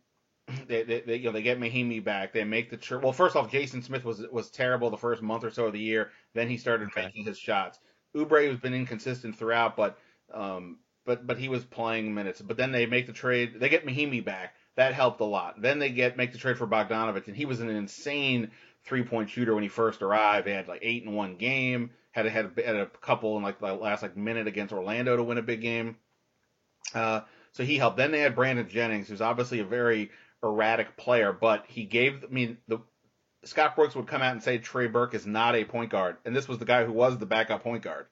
they, 0.68 0.82
they, 0.82 1.00
they, 1.00 1.16
you 1.16 1.24
know 1.24 1.32
they 1.32 1.42
get 1.42 1.60
Mahinmi 1.60 2.02
back. 2.02 2.32
They 2.32 2.44
make 2.44 2.70
the 2.70 2.76
trip. 2.76 3.02
Well, 3.02 3.12
first 3.12 3.36
off, 3.36 3.50
Jason 3.50 3.82
Smith 3.82 4.04
was 4.04 4.24
was 4.30 4.50
terrible 4.50 4.90
the 4.90 4.96
first 4.96 5.22
month 5.22 5.44
or 5.44 5.50
so 5.50 5.66
of 5.66 5.72
the 5.72 5.80
year. 5.80 6.10
Then 6.34 6.48
he 6.48 6.56
started 6.56 6.88
okay. 6.88 7.04
making 7.06 7.24
his 7.24 7.38
shots. 7.38 7.78
Oubre 8.16 8.48
has 8.48 8.58
been 8.58 8.74
inconsistent 8.74 9.36
throughout, 9.36 9.76
but 9.76 9.98
um, 10.32 10.78
but 11.04 11.26
but 11.26 11.38
he 11.38 11.48
was 11.48 11.64
playing 11.64 12.14
minutes. 12.14 12.40
But 12.40 12.56
then 12.56 12.72
they 12.72 12.86
make 12.86 13.06
the 13.06 13.12
trade. 13.12 13.54
They 13.58 13.68
get 13.68 13.86
Mahinmi 13.86 14.24
back. 14.24 14.54
That 14.76 14.94
helped 14.94 15.20
a 15.20 15.24
lot. 15.24 15.60
Then 15.60 15.78
they 15.78 15.90
get 15.90 16.16
make 16.16 16.32
the 16.32 16.38
trade 16.38 16.56
for 16.56 16.66
Bogdanovich, 16.66 17.26
and 17.26 17.36
he 17.36 17.44
was 17.44 17.60
an 17.60 17.68
insane 17.68 18.50
three 18.84 19.02
point 19.02 19.30
shooter 19.30 19.54
when 19.54 19.62
he 19.62 19.68
first 19.68 20.02
arrived. 20.02 20.46
He 20.46 20.52
had 20.52 20.68
like 20.68 20.80
eight 20.82 21.04
in 21.04 21.12
one 21.12 21.36
game. 21.36 21.90
Had 22.12 22.26
a, 22.26 22.30
had 22.30 22.50
a, 22.56 22.62
had 22.66 22.76
a 22.76 22.86
couple 22.86 23.36
in 23.36 23.42
like 23.42 23.60
the 23.60 23.74
last 23.74 24.02
like 24.02 24.16
minute 24.16 24.46
against 24.46 24.72
Orlando 24.72 25.16
to 25.16 25.22
win 25.22 25.38
a 25.38 25.42
big 25.42 25.60
game. 25.60 25.96
Uh, 26.94 27.20
so 27.52 27.64
he 27.64 27.76
helped. 27.76 27.96
Then 27.96 28.12
they 28.12 28.20
had 28.20 28.34
Brandon 28.34 28.68
Jennings, 28.68 29.08
who's 29.08 29.20
obviously 29.20 29.60
a 29.60 29.64
very 29.64 30.10
erratic 30.42 30.96
player, 30.96 31.32
but 31.32 31.64
he 31.68 31.84
gave. 31.84 32.24
I 32.24 32.32
mean, 32.32 32.58
the 32.68 32.78
Scott 33.44 33.76
Brooks 33.76 33.94
would 33.94 34.06
come 34.06 34.22
out 34.22 34.32
and 34.32 34.42
say 34.42 34.58
Trey 34.58 34.86
Burke 34.86 35.14
is 35.14 35.26
not 35.26 35.54
a 35.54 35.64
point 35.64 35.90
guard, 35.90 36.16
and 36.24 36.34
this 36.34 36.48
was 36.48 36.58
the 36.58 36.64
guy 36.64 36.84
who 36.84 36.92
was 36.92 37.18
the 37.18 37.26
backup 37.26 37.62
point 37.62 37.82
guard. 37.82 38.06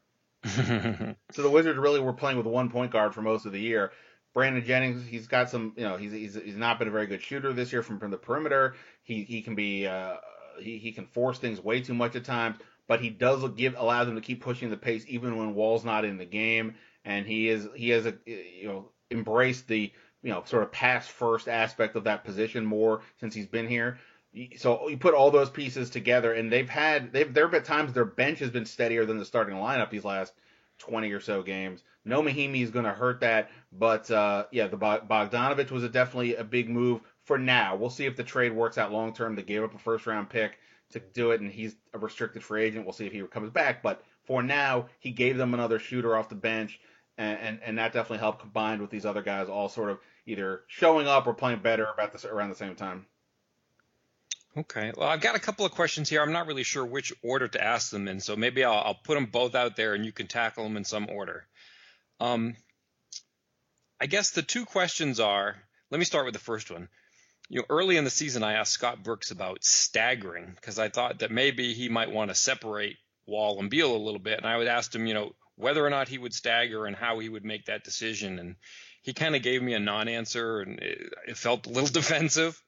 so 0.45 1.43
the 1.43 1.51
Wizards 1.51 1.79
really 1.79 2.01
were 2.01 2.13
playing 2.13 2.37
with 2.37 2.47
one 2.47 2.71
point 2.71 2.93
guard 2.93 3.15
for 3.15 3.23
most 3.23 3.47
of 3.47 3.53
the 3.53 3.61
year. 3.61 3.93
Brandon 4.35 4.63
Jennings, 4.63 5.07
he's 5.07 5.27
got 5.27 5.49
some, 5.49 5.73
you 5.77 5.85
know, 5.85 5.97
he's 5.97 6.13
he's, 6.13 6.35
he's 6.35 6.57
not 6.57 6.79
been 6.79 6.89
a 6.89 6.91
very 6.91 7.07
good 7.07 7.23
shooter 7.23 7.53
this 7.53 7.73
year 7.73 7.83
from, 7.83 7.99
from 7.99 8.11
the 8.11 8.19
perimeter. 8.19 8.75
He 9.03 9.23
he 9.25 9.43
can 9.43 9.55
be 9.55 9.87
uh, 9.87 10.17
he 10.61 10.79
he 10.79 10.93
can 10.93 11.07
force 11.07 11.39
things 11.39 11.61
way 11.61 11.81
too 11.81 11.95
much 11.95 12.17
at 12.17 12.25
times, 12.25 12.57
but 12.87 13.01
he 13.01 13.11
does 13.11 13.49
give 13.57 13.75
allow 13.79 14.05
them 14.05 14.15
to 14.15 14.21
keep 14.21 14.43
pushing 14.43 14.71
the 14.71 14.77
pace 14.77 15.05
even 15.09 15.37
when 15.37 15.55
Wall's 15.55 15.85
not 15.85 16.05
in 16.05 16.19
the 16.19 16.27
game, 16.27 16.75
and 17.05 17.27
he 17.27 17.49
is 17.49 17.67
he 17.75 17.89
has 17.91 18.07
a 18.07 18.15
you 18.27 18.69
know 18.69 18.91
embraced 19.11 19.69
the 19.69 19.93
you 20.27 20.33
know, 20.33 20.43
sort 20.45 20.65
of 20.65 20.73
pass 20.73 21.07
first 21.07 21.47
aspect 21.47 21.95
of 21.95 22.03
that 22.05 22.25
position 22.25 22.67
more 22.67 23.03
since 23.21 23.33
he's 23.33 23.47
been 23.47 23.69
here. 23.69 23.99
So 24.57 24.89
you 24.89 24.97
put 24.99 25.15
all 25.15 25.31
those 25.31 25.51
pieces 25.51 25.89
together, 25.89 26.33
and 26.33 26.53
they've 26.53 26.69
had 26.69 27.13
they've 27.13 27.33
there 27.33 27.45
have 27.45 27.53
been 27.53 27.63
times 27.63 27.93
their 27.93 28.05
bench 28.05 28.41
has 28.41 28.51
been 28.51 28.67
steadier 28.67 29.07
than 29.07 29.19
the 29.19 29.25
starting 29.25 29.55
lineup 29.55 29.89
these 29.89 30.05
last 30.05 30.33
20 30.79 31.13
or 31.13 31.21
so 31.21 31.45
games. 31.45 31.85
No 32.05 32.23
Mahinmi 32.23 32.61
is 32.61 32.73
going 32.73 32.87
to 32.87 32.91
hurt 32.91 33.21
that, 33.21 33.53
but 33.71 34.11
uh, 34.11 34.47
yeah, 34.51 34.67
the 34.67 34.77
Bogdanovich 34.77 35.71
was 35.71 35.85
a 35.85 35.89
definitely 35.89 36.35
a 36.35 36.43
big 36.43 36.69
move 36.69 37.03
for 37.23 37.39
now. 37.39 37.77
We'll 37.77 37.89
see 37.89 38.07
if 38.07 38.17
the 38.17 38.25
trade 38.25 38.53
works 38.53 38.79
out 38.79 38.91
long 38.91 39.15
term. 39.15 39.37
They 39.37 39.43
gave 39.43 39.63
up 39.63 39.77
a 39.77 39.79
first 39.79 40.09
round 40.09 40.29
pick 40.29 40.59
to 40.91 40.99
do 40.99 41.31
it, 41.31 41.41
and 41.41 41.53
he's 41.53 41.77
a 41.95 42.01
restricted 42.01 42.43
free 42.43 42.65
agent. 42.65 42.85
We'll 42.85 42.95
see 42.95 43.07
if 43.07 43.13
he 43.13 43.23
comes 43.23 43.51
back. 43.51 43.81
But 43.81 44.03
for 44.25 44.43
now, 44.43 44.87
he 44.99 45.13
gave 45.13 45.37
them 45.37 45.55
another 45.55 45.79
shooter 45.79 46.17
off 46.17 46.29
the 46.29 46.35
bench, 46.35 46.81
and 47.19 47.39
and, 47.39 47.61
and 47.65 47.79
that 47.79 47.93
definitely 47.93 48.19
helped 48.19 48.41
combined 48.41 48.81
with 48.81 48.91
these 48.91 49.07
other 49.07 49.23
guys 49.23 49.49
all 49.49 49.69
sort 49.69 49.91
of 49.91 49.99
either 50.27 50.63
showing 50.67 51.07
up 51.07 51.27
or 51.27 51.35
playing 51.35 51.61
better 51.61 51.87
about 51.87 52.13
this 52.13 52.25
around 52.25 52.51
the 52.51 52.57
same 52.57 52.75
time. 52.75 53.07
Okay. 54.57 54.93
Well, 54.97 55.09
I've 55.09 55.21
got 55.21 55.37
a 55.37 55.41
couple 55.41 55.67
of 55.67 55.73
questions 55.73 56.09
here. 56.09 56.23
I'm 56.23 56.33
not 56.33 56.47
really 56.47 56.63
sure 56.63 56.85
which 56.85 57.13
order 57.23 57.47
to 57.47 57.63
ask 57.63 57.91
them 57.91 58.09
in, 58.09 58.21
so 58.21 58.37
maybe 58.37 58.65
I'll, 58.65 58.79
I'll 58.79 58.95
put 58.95 59.15
them 59.15 59.27
both 59.27 59.55
out 59.55 59.77
there 59.77 59.95
and 59.95 60.05
you 60.05 60.13
can 60.13 60.29
tackle 60.29 60.65
them 60.65 60.79
in 60.79 60.85
some 60.85 61.09
order. 61.11 61.47
Um, 62.21 62.57
I 64.01 64.07
guess 64.07 64.31
the 64.31 64.43
two 64.43 64.65
questions 64.65 65.21
are. 65.21 65.57
Let 65.91 65.99
me 65.99 66.05
start 66.05 66.25
with 66.25 66.35
the 66.35 66.41
first 66.41 66.71
one. 66.71 66.89
You 67.49 67.61
know, 67.61 67.67
early 67.69 67.97
in 67.97 68.05
the 68.05 68.11
season, 68.11 68.43
I 68.43 68.55
asked 68.55 68.73
Scott 68.73 69.03
Brooks 69.03 69.31
about 69.31 69.63
staggering 69.63 70.53
because 70.57 70.79
I 70.79 70.89
thought 70.89 71.21
that 71.21 71.31
maybe 71.31 71.75
he 71.75 71.89
might 71.89 72.11
want 72.11 72.31
to 72.31 72.35
separate 72.35 72.97
Wall 73.27 73.61
and 73.61 73.71
Beal 73.71 73.95
a 73.95 73.99
little 73.99 74.21
bit, 74.21 74.39
and 74.39 74.47
I 74.47 74.57
would 74.57 74.67
ask 74.67 74.95
him, 74.95 75.07
you 75.07 75.15
know, 75.15 75.33
whether 75.57 75.85
or 75.85 75.91
not 75.91 76.09
he 76.09 76.19
would 76.19 76.35
stagger 76.35 76.87
and 76.87 76.95
how 76.95 77.19
he 77.19 77.29
would 77.29 77.45
make 77.45 77.67
that 77.67 77.85
decision, 77.85 78.39
and 78.39 78.57
he 79.03 79.13
kind 79.13 79.35
of 79.35 79.43
gave 79.43 79.63
me 79.63 79.75
a 79.75 79.79
non-answer, 79.81 80.61
and 80.61 80.79
it, 80.81 81.13
it 81.29 81.37
felt 81.37 81.67
a 81.67 81.71
little 81.71 81.89
defensive. 81.93 82.61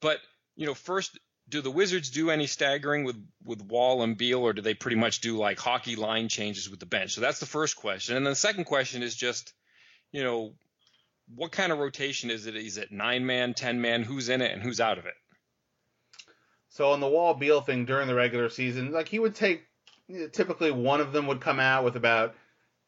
But 0.00 0.18
you 0.56 0.66
know, 0.66 0.74
first, 0.74 1.18
do 1.48 1.62
the 1.62 1.70
Wizards 1.70 2.10
do 2.10 2.30
any 2.30 2.46
staggering 2.46 3.04
with 3.04 3.16
with 3.44 3.62
Wall 3.62 4.02
and 4.02 4.16
Beal, 4.18 4.40
or 4.40 4.52
do 4.52 4.62
they 4.62 4.74
pretty 4.74 4.96
much 4.96 5.20
do 5.20 5.38
like 5.38 5.58
hockey 5.58 5.96
line 5.96 6.28
changes 6.28 6.68
with 6.68 6.80
the 6.80 6.86
bench? 6.86 7.14
So 7.14 7.20
that's 7.20 7.40
the 7.40 7.46
first 7.46 7.76
question, 7.76 8.16
and 8.16 8.26
then 8.26 8.32
the 8.32 8.36
second 8.36 8.64
question 8.64 9.02
is 9.02 9.14
just, 9.14 9.52
you 10.12 10.22
know, 10.22 10.54
what 11.34 11.52
kind 11.52 11.72
of 11.72 11.78
rotation 11.78 12.30
is 12.30 12.46
it? 12.46 12.56
Is 12.56 12.78
it 12.78 12.90
nine 12.90 13.24
man, 13.26 13.54
ten 13.54 13.80
man? 13.80 14.02
Who's 14.02 14.28
in 14.28 14.42
it 14.42 14.52
and 14.52 14.62
who's 14.62 14.80
out 14.80 14.98
of 14.98 15.06
it? 15.06 15.14
So 16.70 16.92
on 16.92 17.00
the 17.00 17.08
Wall 17.08 17.34
Beal 17.34 17.60
thing 17.60 17.84
during 17.84 18.08
the 18.08 18.14
regular 18.14 18.48
season, 18.48 18.92
like 18.92 19.08
he 19.08 19.18
would 19.18 19.34
take 19.34 19.62
typically 20.32 20.70
one 20.70 21.00
of 21.00 21.12
them 21.12 21.26
would 21.26 21.40
come 21.40 21.60
out 21.60 21.84
with 21.84 21.96
about 21.96 22.34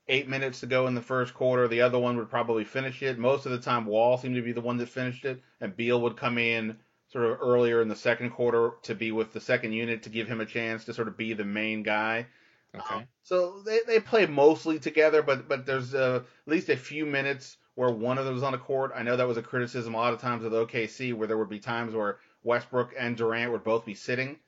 eight 0.09 0.29
minutes 0.29 0.61
to 0.61 0.67
go 0.67 0.87
in 0.87 0.95
the 0.95 1.03
first 1.03 1.35
quarter. 1.35 1.69
The 1.69 1.83
other 1.83 1.99
one 1.99 2.17
would 2.17 2.31
probably 2.31 2.65
finish 2.65 3.03
it. 3.03 3.19
Most 3.19 3.47
of 3.47 3.53
the 3.53 3.59
time, 3.59 3.87
Wall 3.87 4.19
seemed 4.19 4.35
to 4.35 4.43
be 4.43 4.53
the 4.53 4.61
one 4.61 4.77
that 4.79 4.89
finished 4.89 5.25
it, 5.25 5.41
and 5.61 5.77
Beal 5.77 6.01
would 6.01 6.17
come 6.17 6.39
in 6.39 6.77
sort 7.09 7.25
of 7.25 7.39
earlier 7.41 7.83
in 7.83 7.89
the 7.89 7.97
second 7.97 8.31
quarter 8.31 8.73
to 8.83 8.95
be 8.95 9.13
with 9.13 9.33
the 9.33 9.41
second 9.41 9.73
unit 9.73 10.05
to 10.05 10.11
give 10.11 10.29
him 10.29 10.41
a 10.41 10.47
chance 10.47 10.85
to 10.85 10.95
sort 10.95 11.09
of 11.09 11.17
be 11.17 11.33
the 11.33 11.45
main 11.45 11.83
guy. 11.83 12.27
Okay. 12.75 12.95
Um, 12.95 13.09
so 13.25 13.63
they, 13.65 13.81
they 13.87 13.99
play 13.99 14.27
mostly 14.27 14.79
together, 14.79 15.23
but 15.23 15.49
but 15.49 15.67
there's 15.67 15.95
uh, 15.95 16.23
at 16.47 16.51
least 16.51 16.69
a 16.69 16.77
few 16.77 17.05
minutes 17.05 17.57
where 17.75 17.91
one 17.91 18.19
of 18.19 18.25
them 18.25 18.35
was 18.35 18.43
on 18.43 18.53
the 18.53 18.59
court. 18.59 18.93
I 18.95 19.03
know 19.03 19.17
that 19.17 19.27
was 19.27 19.37
a 19.37 19.43
criticism 19.43 19.95
a 19.95 19.97
lot 19.97 20.13
of 20.13 20.21
times 20.21 20.45
with 20.45 20.53
OKC, 20.53 21.15
where 21.15 21.27
there 21.27 21.39
would 21.39 21.49
be 21.49 21.59
times 21.59 21.95
where 21.95 22.19
Westbrook 22.43 22.95
and 22.97 23.17
Durant 23.17 23.51
would 23.51 23.65
both 23.65 23.85
be 23.85 23.95
sitting, 23.95 24.39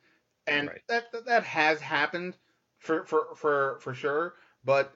and 0.47 0.69
right. 0.69 0.81
that, 0.89 1.11
that 1.13 1.27
that 1.27 1.45
has 1.45 1.81
happened 1.81 2.37
for 2.83 3.05
for 3.05 3.35
for 3.37 3.79
for 3.81 3.95
sure. 3.95 4.35
But 4.65 4.93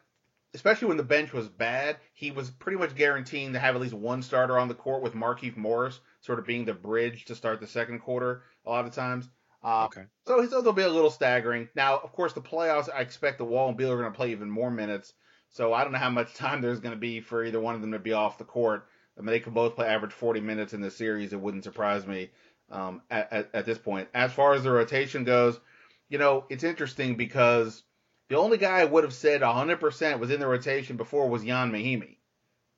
especially 0.54 0.88
when 0.88 0.96
the 0.96 1.02
bench 1.02 1.32
was 1.32 1.48
bad, 1.48 1.96
he 2.14 2.30
was 2.30 2.50
pretty 2.50 2.78
much 2.78 2.94
guaranteeing 2.94 3.52
to 3.52 3.58
have 3.58 3.74
at 3.74 3.80
least 3.80 3.94
one 3.94 4.22
starter 4.22 4.58
on 4.58 4.68
the 4.68 4.74
court 4.74 5.02
with 5.02 5.14
Markieff 5.14 5.56
Morris 5.56 6.00
sort 6.20 6.38
of 6.38 6.46
being 6.46 6.64
the 6.64 6.74
bridge 6.74 7.24
to 7.26 7.34
start 7.34 7.60
the 7.60 7.66
second 7.66 8.00
quarter 8.00 8.42
a 8.64 8.70
lot 8.70 8.84
of 8.84 8.92
times. 8.92 9.28
Uh, 9.62 9.84
okay. 9.86 10.04
So, 10.26 10.46
so 10.46 10.60
they'll 10.60 10.72
be 10.72 10.82
a 10.82 10.88
little 10.88 11.10
staggering. 11.10 11.68
Now, 11.74 11.98
of 11.98 12.12
course, 12.12 12.32
the 12.32 12.40
playoffs, 12.40 12.88
I 12.92 13.00
expect 13.00 13.38
the 13.38 13.44
Wall 13.44 13.68
and 13.68 13.76
Beal 13.76 13.92
are 13.92 13.98
going 13.98 14.12
to 14.12 14.16
play 14.16 14.30
even 14.30 14.50
more 14.50 14.70
minutes. 14.70 15.12
So 15.50 15.72
I 15.72 15.82
don't 15.82 15.92
know 15.92 15.98
how 15.98 16.10
much 16.10 16.34
time 16.34 16.60
there's 16.60 16.80
going 16.80 16.94
to 16.94 17.00
be 17.00 17.20
for 17.20 17.44
either 17.44 17.60
one 17.60 17.74
of 17.74 17.80
them 17.80 17.92
to 17.92 17.98
be 17.98 18.12
off 18.12 18.38
the 18.38 18.44
court. 18.44 18.86
I 19.18 19.22
mean, 19.22 19.26
they 19.26 19.40
could 19.40 19.54
both 19.54 19.74
play 19.74 19.86
average 19.86 20.12
40 20.12 20.40
minutes 20.40 20.72
in 20.72 20.80
the 20.80 20.90
series. 20.90 21.32
It 21.32 21.40
wouldn't 21.40 21.64
surprise 21.64 22.06
me 22.06 22.30
um, 22.70 23.02
at, 23.10 23.32
at, 23.32 23.50
at 23.54 23.66
this 23.66 23.78
point. 23.78 24.08
As 24.14 24.32
far 24.32 24.54
as 24.54 24.62
the 24.62 24.70
rotation 24.70 25.24
goes, 25.24 25.58
you 26.08 26.18
know, 26.18 26.44
it's 26.48 26.64
interesting 26.64 27.16
because 27.16 27.82
the 28.28 28.36
only 28.36 28.58
guy 28.58 28.80
I 28.80 28.84
would 28.84 29.04
have 29.04 29.14
said 29.14 29.40
100% 29.40 30.18
was 30.18 30.30
in 30.30 30.40
the 30.40 30.46
rotation 30.46 30.96
before 30.96 31.28
was 31.28 31.44
Ian 31.44 31.72
Mahinmi. 31.72 32.16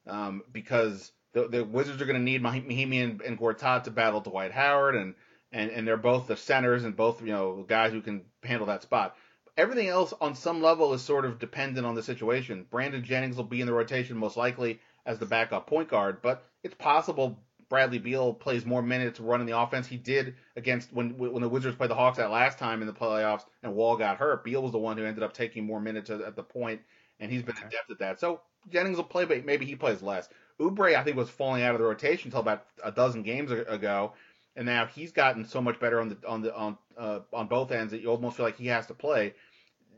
Um, 0.06 0.42
because 0.50 1.12
the, 1.34 1.48
the 1.48 1.64
Wizards 1.64 2.00
are 2.00 2.06
going 2.06 2.16
to 2.16 2.22
need 2.22 2.42
Mahinmi 2.42 3.02
and, 3.02 3.20
and 3.20 3.38
Gortat 3.38 3.84
to 3.84 3.90
battle 3.90 4.20
Dwight 4.20 4.52
Howard, 4.52 4.96
and, 4.96 5.14
and, 5.52 5.70
and 5.70 5.86
they're 5.86 5.96
both 5.96 6.26
the 6.26 6.36
centers 6.36 6.84
and 6.84 6.96
both, 6.96 7.20
you 7.20 7.32
know, 7.32 7.64
guys 7.68 7.92
who 7.92 8.00
can 8.00 8.22
handle 8.42 8.66
that 8.68 8.82
spot. 8.82 9.16
Everything 9.56 9.88
else 9.88 10.14
on 10.20 10.34
some 10.34 10.62
level 10.62 10.94
is 10.94 11.02
sort 11.02 11.24
of 11.24 11.38
dependent 11.38 11.86
on 11.86 11.94
the 11.94 12.02
situation. 12.02 12.66
Brandon 12.70 13.02
Jennings 13.02 13.36
will 13.36 13.44
be 13.44 13.60
in 13.60 13.66
the 13.66 13.72
rotation 13.72 14.16
most 14.16 14.36
likely 14.36 14.80
as 15.04 15.18
the 15.18 15.26
backup 15.26 15.66
point 15.66 15.88
guard, 15.88 16.22
but 16.22 16.44
it's 16.62 16.74
possible 16.74 17.38
Bradley 17.68 17.98
Beal 17.98 18.32
plays 18.32 18.64
more 18.64 18.82
minutes 18.82 19.20
running 19.20 19.46
the 19.46 19.58
offense. 19.58 19.86
He 19.86 19.96
did 19.96 20.34
against 20.56 20.92
when 20.92 21.16
when 21.18 21.42
the 21.42 21.48
Wizards 21.48 21.76
played 21.76 21.90
the 21.90 21.94
Hawks 21.94 22.16
that 22.16 22.30
last 22.30 22.58
time 22.58 22.80
in 22.80 22.86
the 22.86 22.94
playoffs 22.94 23.44
and 23.62 23.74
Wall 23.74 23.96
got 23.96 24.16
hurt. 24.16 24.44
Beal 24.44 24.62
was 24.62 24.72
the 24.72 24.78
one 24.78 24.96
who 24.96 25.04
ended 25.04 25.22
up 25.22 25.34
taking 25.34 25.64
more 25.64 25.80
minutes 25.80 26.08
at, 26.10 26.34
the 26.34 26.42
point, 26.42 26.80
and 27.20 27.30
he's 27.30 27.42
been 27.42 27.56
okay. 27.56 27.66
adept 27.66 27.90
at 27.90 27.98
that. 27.98 28.20
So 28.20 28.40
Jennings 28.70 28.96
will 28.96 29.04
play, 29.04 29.24
but 29.24 29.44
maybe 29.44 29.66
he 29.66 29.76
plays 29.76 30.02
less. 30.02 30.28
Oubre, 30.60 30.96
I 30.96 31.04
think, 31.04 31.16
was 31.16 31.30
falling 31.30 31.62
out 31.62 31.74
of 31.74 31.80
the 31.80 31.86
rotation 31.86 32.28
until 32.28 32.40
about 32.40 32.64
a 32.82 32.90
dozen 32.90 33.22
games 33.22 33.50
ago, 33.50 34.12
and 34.56 34.66
now 34.66 34.86
he's 34.86 35.12
gotten 35.12 35.44
so 35.44 35.60
much 35.60 35.78
better 35.78 36.00
on 36.00 36.08
the 36.08 36.18
on 36.26 36.42
the 36.42 36.56
on 36.56 36.78
uh, 36.96 37.20
on 37.32 37.48
both 37.48 37.70
ends 37.70 37.92
that 37.92 38.00
you 38.00 38.10
almost 38.10 38.36
feel 38.36 38.46
like 38.46 38.56
he 38.56 38.66
has 38.68 38.86
to 38.86 38.94
play. 38.94 39.34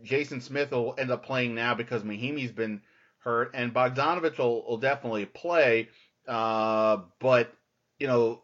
Jason 0.03 0.41
Smith 0.41 0.71
will 0.73 0.95
end 0.99 1.11
up 1.11 1.25
playing 1.25 1.55
now 1.55 1.75
because 1.75 2.03
Mahinmi's 2.03 2.53
been 2.53 2.83
hurt, 3.19 3.53
and 3.55 3.73
Bogdanovich 3.73 4.39
will, 4.39 4.65
will 4.67 4.79
definitely 4.79 5.27
play. 5.27 5.89
Uh, 6.27 6.99
but 7.19 7.53
you 8.01 8.07
know, 8.07 8.43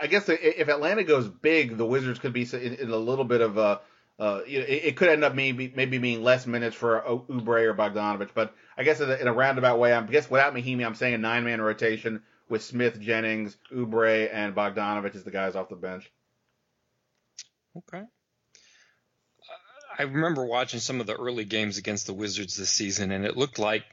I 0.00 0.06
guess 0.08 0.28
if 0.28 0.68
Atlanta 0.68 1.04
goes 1.04 1.28
big, 1.28 1.76
the 1.76 1.86
Wizards 1.86 2.18
could 2.18 2.32
be 2.32 2.48
in, 2.52 2.74
in 2.74 2.90
a 2.90 2.96
little 2.96 3.24
bit 3.24 3.40
of 3.40 3.58
a. 3.58 3.80
Uh, 4.18 4.42
you 4.46 4.58
know, 4.58 4.66
it, 4.66 4.84
it, 4.84 4.96
could 4.96 5.08
end 5.08 5.24
up 5.24 5.34
maybe 5.34 5.72
maybe 5.74 5.96
being 5.96 6.22
less 6.22 6.46
minutes 6.46 6.76
for 6.76 7.00
Oubre 7.00 7.64
or 7.64 7.72
Bogdanovich, 7.72 8.28
but 8.34 8.54
I 8.76 8.82
guess 8.82 9.00
in 9.00 9.10
a, 9.10 9.14
in 9.14 9.26
a 9.26 9.32
roundabout 9.32 9.78
way, 9.78 9.94
I 9.94 10.02
guess 10.02 10.28
without 10.28 10.54
Mahinmi, 10.54 10.84
I'm 10.84 10.94
saying 10.94 11.14
a 11.14 11.18
nine 11.18 11.44
man 11.44 11.58
rotation 11.58 12.22
with 12.46 12.62
Smith, 12.62 13.00
Jennings, 13.00 13.56
Oubre, 13.74 14.28
and 14.30 14.54
Bogdanovich 14.54 15.14
as 15.14 15.24
the 15.24 15.30
guys 15.30 15.56
off 15.56 15.70
the 15.70 15.76
bench. 15.76 16.10
Okay. 17.78 18.02
I 19.98 20.02
remember 20.02 20.44
watching 20.44 20.80
some 20.80 21.00
of 21.00 21.06
the 21.06 21.16
early 21.16 21.46
games 21.46 21.78
against 21.78 22.06
the 22.06 22.12
Wizards 22.12 22.56
this 22.56 22.70
season, 22.70 23.12
and 23.12 23.24
it 23.24 23.38
looked 23.38 23.58
like 23.58 23.84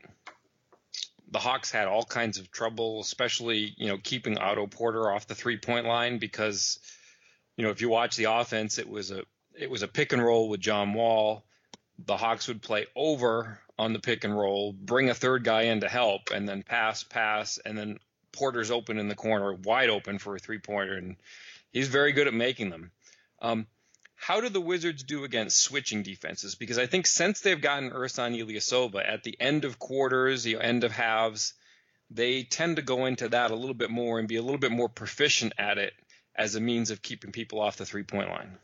the 1.29 1.39
Hawks 1.39 1.71
had 1.71 1.87
all 1.87 2.03
kinds 2.03 2.37
of 2.37 2.51
trouble, 2.51 3.01
especially 3.01 3.73
you 3.77 3.87
know 3.87 3.97
keeping 3.97 4.37
Otto 4.37 4.67
Porter 4.67 5.11
off 5.11 5.27
the 5.27 5.35
three 5.35 5.57
point 5.57 5.85
line 5.85 6.19
because 6.19 6.79
you 7.55 7.63
know 7.63 7.71
if 7.71 7.81
you 7.81 7.89
watch 7.89 8.15
the 8.15 8.25
offense, 8.25 8.77
it 8.77 8.89
was 8.89 9.11
a 9.11 9.23
it 9.53 9.69
was 9.69 9.81
a 9.81 9.87
pick 9.87 10.13
and 10.13 10.23
roll 10.23 10.49
with 10.49 10.59
John 10.59 10.93
Wall. 10.93 11.43
The 12.05 12.17
Hawks 12.17 12.47
would 12.47 12.61
play 12.61 12.85
over 12.95 13.59
on 13.79 13.93
the 13.93 13.99
pick 13.99 14.23
and 14.23 14.37
roll, 14.37 14.73
bring 14.73 15.09
a 15.09 15.15
third 15.15 15.43
guy 15.43 15.63
in 15.63 15.81
to 15.81 15.89
help, 15.89 16.29
and 16.33 16.47
then 16.47 16.63
pass, 16.63 17.03
pass, 17.03 17.57
and 17.63 17.77
then 17.77 17.99
Porter's 18.31 18.71
open 18.71 18.99
in 18.99 19.07
the 19.07 19.15
corner, 19.15 19.53
wide 19.53 19.89
open 19.89 20.19
for 20.19 20.35
a 20.35 20.39
three 20.39 20.59
pointer, 20.59 20.95
and 20.95 21.15
he's 21.71 21.87
very 21.87 22.11
good 22.11 22.27
at 22.27 22.33
making 22.33 22.69
them. 22.69 22.91
Um, 23.41 23.67
how 24.19 24.41
do 24.41 24.49
the 24.49 24.59
Wizards 24.59 25.03
do 25.03 25.23
against 25.23 25.61
switching 25.61 26.01
defenses? 26.01 26.55
Because 26.55 26.79
I 26.79 26.87
think 26.87 27.05
since 27.05 27.39
they've 27.39 27.61
gotten 27.61 27.91
Ersan 27.91 28.35
Ilyasova 28.35 29.07
at 29.07 29.23
the 29.23 29.39
end 29.39 29.63
of 29.63 29.79
quarters, 29.79 30.43
the 30.43 30.59
end 30.59 30.83
of 30.83 30.91
halves, 30.91 31.53
they 32.09 32.43
tend 32.43 32.77
to 32.77 32.81
go 32.81 33.05
into 33.05 33.29
that 33.29 33.51
a 33.51 33.55
little 33.55 33.75
bit 33.75 33.91
more 33.91 34.17
and 34.17 34.27
be 34.27 34.37
a 34.37 34.41
little 34.41 34.59
bit 34.59 34.71
more 34.71 34.89
proficient 34.89 35.53
at 35.59 35.77
it 35.77 35.93
as 36.35 36.55
a 36.55 36.59
means 36.59 36.89
of 36.89 37.01
keeping 37.01 37.31
people 37.31 37.61
off 37.61 37.77
the 37.77 37.85
three 37.85 38.03
point 38.03 38.29
line. 38.29 38.57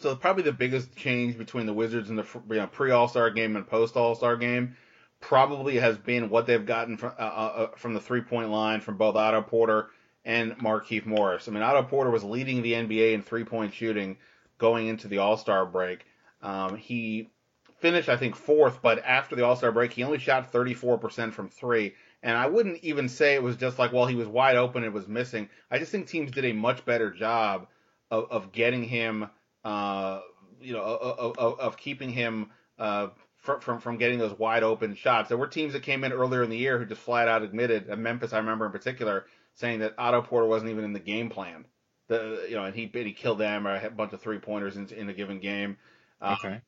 So 0.00 0.16
probably 0.16 0.42
the 0.42 0.52
biggest 0.52 0.96
change 0.96 1.38
between 1.38 1.66
the 1.66 1.72
Wizards 1.74 2.08
and 2.08 2.18
the 2.18 2.26
you 2.50 2.56
know, 2.56 2.66
pre 2.66 2.90
All 2.90 3.08
Star 3.08 3.30
game 3.30 3.56
and 3.56 3.66
post 3.66 3.94
All 3.96 4.14
Star 4.14 4.36
game 4.36 4.76
probably 5.20 5.76
has 5.76 5.98
been 5.98 6.30
what 6.30 6.46
they've 6.46 6.66
gotten 6.66 6.96
from 6.96 7.12
uh, 7.18 7.22
uh, 7.22 7.68
from 7.76 7.92
the 7.92 8.00
three 8.00 8.22
point 8.22 8.50
line 8.50 8.80
from 8.80 8.96
both 8.96 9.16
Otto 9.16 9.42
Porter 9.42 9.90
and 10.26 10.58
Markieff 10.58 11.06
Morris. 11.06 11.48
I 11.48 11.52
mean, 11.52 11.62
Otto 11.62 11.84
Porter 11.84 12.10
was 12.10 12.24
leading 12.24 12.60
the 12.60 12.72
NBA 12.72 13.14
in 13.14 13.22
three 13.22 13.44
point 13.44 13.72
shooting 13.72 14.18
going 14.58 14.88
into 14.88 15.08
the 15.08 15.18
All 15.18 15.38
Star 15.38 15.64
break. 15.64 16.04
Um, 16.42 16.76
he 16.76 17.30
finished, 17.78 18.08
I 18.08 18.16
think, 18.16 18.34
fourth, 18.34 18.82
but 18.82 19.02
after 19.04 19.36
the 19.36 19.44
All 19.44 19.56
Star 19.56 19.72
break, 19.72 19.92
he 19.92 20.02
only 20.02 20.18
shot 20.18 20.52
34% 20.52 21.32
from 21.32 21.48
three. 21.48 21.94
And 22.22 22.36
I 22.36 22.48
wouldn't 22.48 22.82
even 22.82 23.08
say 23.08 23.34
it 23.34 23.42
was 23.42 23.56
just 23.56 23.78
like, 23.78 23.92
well, 23.92 24.06
he 24.06 24.16
was 24.16 24.26
wide 24.26 24.56
open, 24.56 24.82
it 24.82 24.92
was 24.92 25.06
missing. 25.06 25.48
I 25.70 25.78
just 25.78 25.92
think 25.92 26.08
teams 26.08 26.32
did 26.32 26.44
a 26.44 26.52
much 26.52 26.84
better 26.84 27.10
job 27.10 27.68
of, 28.10 28.30
of 28.30 28.52
getting 28.52 28.82
him, 28.82 29.30
uh, 29.64 30.20
you 30.60 30.72
know, 30.72 30.82
of, 30.82 31.38
of, 31.38 31.60
of 31.60 31.76
keeping 31.76 32.10
him 32.10 32.50
uh, 32.80 33.08
from, 33.46 33.60
from 33.60 33.80
from 33.80 33.96
getting 33.96 34.18
those 34.18 34.38
wide 34.38 34.62
open 34.62 34.94
shots. 34.94 35.28
There 35.28 35.38
were 35.38 35.46
teams 35.46 35.72
that 35.72 35.82
came 35.82 36.04
in 36.04 36.12
earlier 36.12 36.42
in 36.42 36.50
the 36.50 36.58
year 36.58 36.78
who 36.78 36.84
just 36.84 37.00
flat 37.00 37.28
out 37.28 37.42
admitted, 37.42 37.88
and 37.88 38.02
Memphis, 38.02 38.32
I 38.32 38.38
remember 38.38 38.66
in 38.66 38.72
particular, 38.72 39.24
saying 39.54 39.78
that 39.78 39.94
Otto 39.96 40.20
Porter 40.22 40.46
wasn't 40.46 40.70
even 40.72 40.84
in 40.84 40.92
the 40.92 41.00
game 41.00 41.30
plan. 41.30 41.64
The 42.08 42.46
you 42.48 42.56
know, 42.56 42.64
and 42.64 42.74
he 42.74 42.90
he 42.92 43.12
killed 43.12 43.38
them 43.38 43.66
or 43.66 43.74
a 43.74 43.90
bunch 43.90 44.12
of 44.12 44.20
three 44.20 44.38
pointers 44.38 44.76
in, 44.76 44.88
in 44.88 45.08
a 45.08 45.14
given 45.14 45.40
game. 45.40 45.78
Uh, 46.20 46.36
okay. 46.38 46.60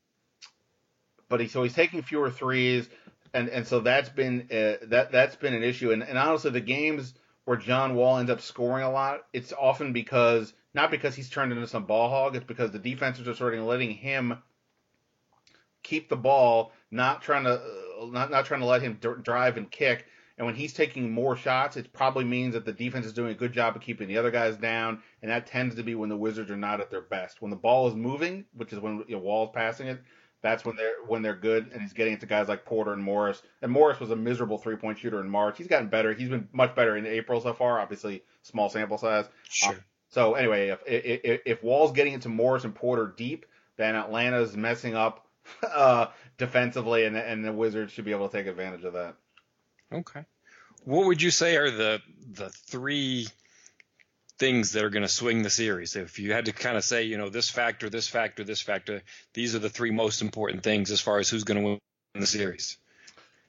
but 1.28 1.40
he 1.40 1.48
so 1.48 1.62
he's 1.62 1.74
taking 1.74 2.02
fewer 2.02 2.30
threes, 2.30 2.88
and 3.34 3.48
and 3.48 3.66
so 3.66 3.80
that's 3.80 4.08
been 4.08 4.48
uh, 4.50 4.86
that 4.86 5.12
that's 5.12 5.36
been 5.36 5.54
an 5.54 5.62
issue. 5.62 5.92
And 5.92 6.02
and 6.02 6.16
honestly, 6.16 6.50
the 6.50 6.60
games 6.60 7.12
where 7.44 7.56
John 7.56 7.94
Wall 7.94 8.18
ends 8.18 8.30
up 8.30 8.40
scoring 8.40 8.84
a 8.84 8.90
lot, 8.90 9.20
it's 9.32 9.52
often 9.52 9.92
because 9.92 10.52
not 10.74 10.90
because 10.90 11.14
he's 11.14 11.30
turned 11.30 11.52
into 11.52 11.66
some 11.66 11.86
ball 11.86 12.08
hog, 12.08 12.36
it's 12.36 12.44
because 12.44 12.70
the 12.72 12.78
defenses 12.78 13.26
are 13.26 13.34
sort 13.34 13.54
of 13.54 13.64
letting 13.64 13.90
him 13.90 14.38
keep 15.88 16.08
the 16.08 16.16
ball, 16.16 16.72
not 16.90 17.22
trying 17.22 17.44
to 17.44 17.54
uh, 17.54 18.06
not 18.06 18.30
not 18.30 18.44
trying 18.44 18.60
to 18.60 18.66
let 18.66 18.82
him 18.82 18.98
d- 19.00 19.08
drive 19.22 19.56
and 19.56 19.70
kick. 19.70 20.06
And 20.36 20.46
when 20.46 20.54
he's 20.54 20.72
taking 20.72 21.10
more 21.10 21.34
shots, 21.34 21.76
it 21.76 21.92
probably 21.92 22.24
means 22.24 22.54
that 22.54 22.64
the 22.64 22.72
defense 22.72 23.06
is 23.06 23.12
doing 23.12 23.32
a 23.32 23.34
good 23.34 23.52
job 23.52 23.74
of 23.74 23.82
keeping 23.82 24.06
the 24.06 24.18
other 24.18 24.30
guys 24.30 24.56
down, 24.56 25.02
and 25.20 25.32
that 25.32 25.48
tends 25.48 25.74
to 25.74 25.82
be 25.82 25.96
when 25.96 26.08
the 26.08 26.16
Wizards 26.16 26.48
are 26.50 26.56
not 26.56 26.80
at 26.80 26.92
their 26.92 27.00
best. 27.00 27.42
When 27.42 27.50
the 27.50 27.56
ball 27.56 27.88
is 27.88 27.94
moving, 27.96 28.44
which 28.54 28.72
is 28.72 28.78
when 28.78 29.04
you 29.08 29.16
know, 29.16 29.22
Wall's 29.22 29.50
passing 29.52 29.88
it, 29.88 30.00
that's 30.40 30.64
when 30.64 30.76
they're 30.76 30.94
when 31.06 31.22
they're 31.22 31.34
good, 31.34 31.70
and 31.72 31.82
he's 31.82 31.92
getting 31.92 32.12
it 32.12 32.20
to 32.20 32.26
guys 32.26 32.48
like 32.48 32.64
Porter 32.64 32.92
and 32.92 33.02
Morris. 33.02 33.42
And 33.62 33.72
Morris 33.72 33.98
was 33.98 34.10
a 34.10 34.16
miserable 34.16 34.58
three 34.58 34.76
point 34.76 34.98
shooter 34.98 35.20
in 35.20 35.28
March. 35.28 35.58
He's 35.58 35.66
gotten 35.66 35.88
better. 35.88 36.12
He's 36.12 36.28
been 36.28 36.48
much 36.52 36.76
better 36.76 36.96
in 36.96 37.06
April 37.06 37.40
so 37.40 37.52
far. 37.52 37.80
Obviously, 37.80 38.22
small 38.42 38.68
sample 38.68 38.98
size. 38.98 39.28
Sure. 39.48 39.72
Um, 39.72 39.84
so 40.10 40.34
anyway, 40.34 40.68
if, 40.68 40.80
if 40.86 41.40
if 41.44 41.62
Wall's 41.64 41.92
getting 41.92 42.12
into 42.12 42.28
Morris 42.28 42.64
and 42.64 42.74
Porter 42.74 43.12
deep, 43.16 43.46
then 43.76 43.96
Atlanta's 43.96 44.56
messing 44.56 44.94
up 44.94 45.26
uh, 45.72 46.06
defensively, 46.36 47.04
and 47.04 47.16
and 47.16 47.44
the 47.44 47.52
Wizards 47.52 47.92
should 47.92 48.04
be 48.04 48.12
able 48.12 48.28
to 48.28 48.36
take 48.36 48.46
advantage 48.46 48.84
of 48.84 48.94
that. 48.94 49.14
Okay. 49.92 50.24
What 50.84 51.06
would 51.06 51.22
you 51.22 51.30
say 51.30 51.56
are 51.56 51.70
the 51.70 52.00
the 52.32 52.50
three 52.50 53.28
things 54.38 54.72
that 54.72 54.84
are 54.84 54.90
going 54.90 55.02
to 55.02 55.08
swing 55.08 55.42
the 55.42 55.50
series? 55.50 55.96
If 55.96 56.18
you 56.18 56.32
had 56.32 56.46
to 56.46 56.52
kind 56.52 56.76
of 56.76 56.84
say, 56.84 57.04
you 57.04 57.18
know, 57.18 57.28
this 57.28 57.50
factor, 57.50 57.90
this 57.90 58.08
factor, 58.08 58.44
this 58.44 58.60
factor, 58.60 59.02
these 59.34 59.54
are 59.54 59.58
the 59.58 59.70
three 59.70 59.90
most 59.90 60.22
important 60.22 60.62
things 60.62 60.90
as 60.90 61.00
far 61.00 61.18
as 61.18 61.28
who's 61.28 61.44
going 61.44 61.60
to 61.60 61.64
win 61.64 61.78
the 62.14 62.26
series. 62.26 62.78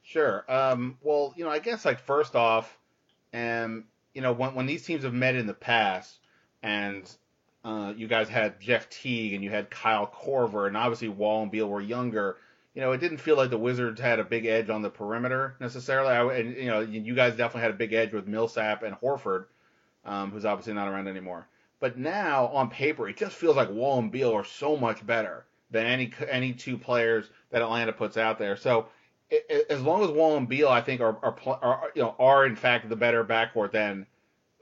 Sure. 0.03 0.43
Um, 0.49 0.97
well, 1.01 1.33
you 1.37 1.43
know, 1.43 1.51
I 1.51 1.59
guess 1.59 1.85
like 1.85 1.99
first 1.99 2.35
off, 2.35 2.75
um, 3.33 3.85
you 4.13 4.21
know, 4.21 4.33
when 4.33 4.55
when 4.55 4.65
these 4.65 4.83
teams 4.83 5.03
have 5.03 5.13
met 5.13 5.35
in 5.35 5.45
the 5.45 5.53
past, 5.53 6.17
and 6.63 7.09
uh, 7.69 7.93
you 7.95 8.07
guys 8.07 8.27
had 8.27 8.59
Jeff 8.59 8.89
Teague 8.89 9.33
and 9.33 9.43
you 9.43 9.51
had 9.51 9.69
Kyle 9.69 10.07
Korver, 10.07 10.65
and 10.65 10.75
obviously 10.75 11.07
Wall 11.07 11.43
and 11.43 11.51
Beal 11.51 11.69
were 11.69 11.81
younger. 11.81 12.37
You 12.73 12.81
know, 12.81 12.93
it 12.93 12.99
didn't 12.99 13.19
feel 13.19 13.37
like 13.37 13.51
the 13.51 13.59
Wizards 13.59 14.01
had 14.01 14.17
a 14.19 14.23
big 14.23 14.47
edge 14.47 14.71
on 14.71 14.81
the 14.81 14.89
perimeter 14.89 15.55
necessarily. 15.59 16.11
I, 16.11 16.23
and 16.39 16.55
you 16.55 16.65
know, 16.65 16.79
you 16.79 17.13
guys 17.13 17.35
definitely 17.35 17.61
had 17.61 17.71
a 17.71 17.75
big 17.75 17.93
edge 17.93 18.11
with 18.11 18.27
Millsap 18.27 18.81
and 18.81 18.95
Horford, 18.95 19.45
um, 20.03 20.31
who's 20.31 20.45
obviously 20.45 20.73
not 20.73 20.87
around 20.87 21.07
anymore. 21.07 21.47
But 21.79 21.95
now 21.95 22.47
on 22.47 22.71
paper, 22.71 23.07
it 23.07 23.17
just 23.17 23.35
feels 23.35 23.55
like 23.55 23.69
Wall 23.69 23.99
and 23.99 24.11
Beal 24.11 24.33
are 24.33 24.45
so 24.45 24.75
much 24.75 25.05
better 25.05 25.45
than 25.69 25.85
any 25.85 26.11
any 26.27 26.53
two 26.53 26.77
players 26.77 27.29
that 27.51 27.61
Atlanta 27.61 27.93
puts 27.93 28.17
out 28.17 28.39
there. 28.39 28.57
So 28.57 28.87
it, 29.29 29.67
as 29.69 29.81
long 29.81 30.03
as 30.03 30.09
Wall 30.09 30.37
and 30.37 30.49
Beal, 30.49 30.69
I 30.69 30.81
think 30.81 31.01
are, 31.01 31.17
are, 31.21 31.35
are 31.61 31.91
you 31.93 32.01
know 32.01 32.15
are 32.17 32.47
in 32.47 32.55
fact 32.55 32.89
the 32.89 32.95
better 32.95 33.23
backcourt 33.23 33.73
than 33.73 34.07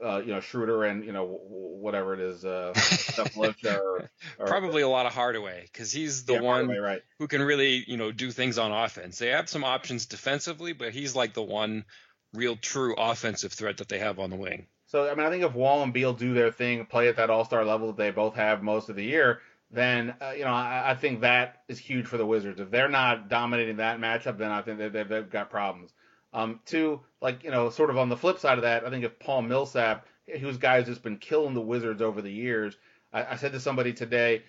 uh, 0.03 0.21
you 0.23 0.33
know 0.33 0.39
Schroeder 0.39 0.83
and 0.83 1.03
you 1.03 1.11
know 1.11 1.25
whatever 1.25 2.13
it 2.13 2.19
is, 2.19 2.45
uh, 2.45 2.73
or, 3.17 4.09
or, 4.39 4.45
probably 4.45 4.81
a 4.81 4.87
lot 4.87 5.05
of 5.05 5.13
Hardaway 5.13 5.63
because 5.71 5.91
he's 5.91 6.25
the 6.25 6.33
yeah, 6.33 6.41
one 6.41 6.65
Hardaway, 6.65 6.77
right. 6.77 7.01
who 7.19 7.27
can 7.27 7.41
really 7.41 7.83
you 7.87 7.97
know 7.97 8.11
do 8.11 8.31
things 8.31 8.57
on 8.57 8.71
offense. 8.71 9.17
They 9.19 9.29
have 9.29 9.49
some 9.49 9.63
options 9.63 10.05
defensively, 10.05 10.73
but 10.73 10.93
he's 10.93 11.15
like 11.15 11.33
the 11.33 11.43
one 11.43 11.85
real 12.33 12.55
true 12.55 12.95
offensive 12.95 13.53
threat 13.53 13.77
that 13.77 13.89
they 13.89 13.99
have 13.99 14.19
on 14.19 14.29
the 14.29 14.35
wing. 14.35 14.67
So 14.87 15.09
I 15.09 15.15
mean, 15.15 15.25
I 15.25 15.29
think 15.29 15.43
if 15.43 15.53
Wall 15.53 15.83
and 15.83 15.93
Beal 15.93 16.13
do 16.13 16.33
their 16.33 16.51
thing, 16.51 16.85
play 16.85 17.07
at 17.07 17.17
that 17.17 17.29
All 17.29 17.45
Star 17.45 17.65
level 17.65 17.87
that 17.87 17.97
they 17.97 18.11
both 18.11 18.35
have 18.35 18.61
most 18.63 18.89
of 18.89 18.95
the 18.95 19.03
year, 19.03 19.41
then 19.71 20.15
uh, 20.21 20.31
you 20.31 20.43
know 20.43 20.51
I, 20.51 20.91
I, 20.91 20.95
think 20.95 21.21
that 21.21 21.63
is 21.67 21.77
huge 21.77 22.05
for 22.05 22.17
the 22.17 22.25
Wizards. 22.25 22.59
If 22.59 22.71
they're 22.71 22.87
not 22.87 23.29
dominating 23.29 23.77
that 23.77 23.99
matchup, 23.99 24.37
then 24.37 24.51
I 24.51 24.61
think 24.61 24.77
they, 24.77 25.03
they've 25.03 25.29
got 25.29 25.49
problems. 25.49 25.91
Um, 26.33 26.59
two, 26.65 27.01
like 27.21 27.43
you 27.43 27.51
know, 27.51 27.69
sort 27.69 27.89
of 27.89 27.97
on 27.97 28.09
the 28.09 28.17
flip 28.17 28.39
side 28.39 28.57
of 28.57 28.63
that, 28.63 28.85
I 28.85 28.89
think 28.89 29.05
if 29.05 29.17
Paul 29.19 29.41
Millsap, 29.43 30.05
who's 30.39 30.57
guy 30.57 30.75
has 30.75 30.85
just 30.85 31.03
been 31.03 31.17
killing 31.17 31.53
the 31.53 31.61
Wizards 31.61 32.01
over 32.01 32.21
the 32.21 32.31
years, 32.31 32.77
I, 33.13 33.25
I 33.25 33.35
said 33.37 33.53
to 33.53 33.59
somebody 33.59 33.93
today, 33.93 34.43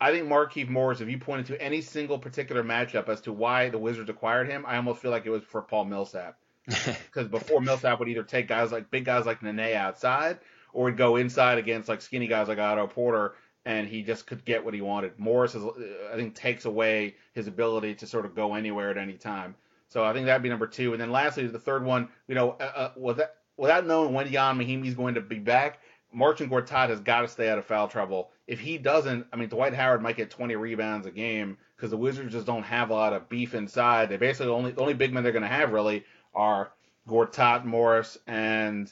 I 0.00 0.10
think 0.10 0.28
Markieff 0.28 0.68
Morris, 0.68 1.00
if 1.00 1.08
you 1.08 1.18
pointed 1.18 1.46
to 1.46 1.62
any 1.62 1.80
single 1.80 2.18
particular 2.18 2.64
matchup 2.64 3.08
as 3.08 3.20
to 3.22 3.32
why 3.32 3.68
the 3.68 3.78
Wizards 3.78 4.10
acquired 4.10 4.48
him, 4.48 4.64
I 4.66 4.76
almost 4.76 5.00
feel 5.00 5.10
like 5.10 5.26
it 5.26 5.30
was 5.30 5.44
for 5.44 5.62
Paul 5.62 5.84
Millsap. 5.84 6.36
Because 6.66 7.28
before 7.28 7.60
Millsap 7.60 7.98
would 7.98 8.08
either 8.08 8.22
take 8.22 8.48
guys 8.48 8.72
like 8.72 8.90
big 8.90 9.04
guys 9.04 9.26
like 9.26 9.42
Nene 9.42 9.74
outside, 9.74 10.38
or 10.72 10.84
would 10.84 10.96
go 10.96 11.16
inside 11.16 11.58
against 11.58 11.88
like 11.88 12.00
skinny 12.00 12.26
guys 12.26 12.48
like 12.48 12.58
Otto 12.58 12.86
Porter, 12.86 13.34
and 13.64 13.86
he 13.86 14.02
just 14.02 14.26
could 14.26 14.44
get 14.44 14.64
what 14.64 14.74
he 14.74 14.80
wanted. 14.80 15.18
Morris, 15.18 15.54
is, 15.54 15.64
I 16.12 16.16
think, 16.16 16.34
takes 16.34 16.64
away 16.64 17.16
his 17.34 17.46
ability 17.46 17.96
to 17.96 18.06
sort 18.06 18.26
of 18.26 18.34
go 18.34 18.54
anywhere 18.54 18.90
at 18.90 18.98
any 18.98 19.14
time. 19.14 19.54
So 19.92 20.02
I 20.02 20.14
think 20.14 20.24
that'd 20.24 20.42
be 20.42 20.48
number 20.48 20.66
two. 20.66 20.92
And 20.92 21.00
then 21.00 21.12
lastly, 21.12 21.46
the 21.46 21.58
third 21.58 21.84
one, 21.84 22.08
you 22.26 22.34
know, 22.34 22.52
uh, 22.52 22.72
uh, 22.74 22.92
without, 22.96 23.28
without 23.58 23.86
knowing 23.86 24.14
when 24.14 24.26
Ian 24.26 24.56
Mahinmi 24.56 24.86
is 24.86 24.94
going 24.94 25.14
to 25.14 25.20
be 25.20 25.38
back, 25.38 25.80
Marcin 26.10 26.48
Gortat 26.48 26.88
has 26.88 27.00
got 27.00 27.20
to 27.20 27.28
stay 27.28 27.50
out 27.50 27.58
of 27.58 27.66
foul 27.66 27.88
trouble. 27.88 28.30
If 28.46 28.58
he 28.58 28.78
doesn't, 28.78 29.26
I 29.30 29.36
mean, 29.36 29.50
Dwight 29.50 29.74
Howard 29.74 30.00
might 30.00 30.16
get 30.16 30.30
20 30.30 30.56
rebounds 30.56 31.06
a 31.06 31.10
game 31.10 31.58
because 31.76 31.90
the 31.90 31.98
Wizards 31.98 32.32
just 32.32 32.46
don't 32.46 32.62
have 32.62 32.88
a 32.88 32.94
lot 32.94 33.12
of 33.12 33.28
beef 33.28 33.54
inside. 33.54 34.08
They 34.08 34.16
basically 34.16 34.50
only 34.50 34.72
the 34.72 34.80
only 34.80 34.94
big 34.94 35.12
men 35.12 35.24
they're 35.24 35.32
going 35.32 35.42
to 35.42 35.48
have 35.48 35.72
really 35.72 36.04
are 36.34 36.72
Gortat, 37.06 37.66
Morris, 37.66 38.16
and 38.26 38.90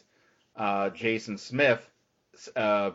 uh, 0.54 0.90
Jason 0.90 1.38
Smith. 1.38 1.88
Uh, 2.54 2.90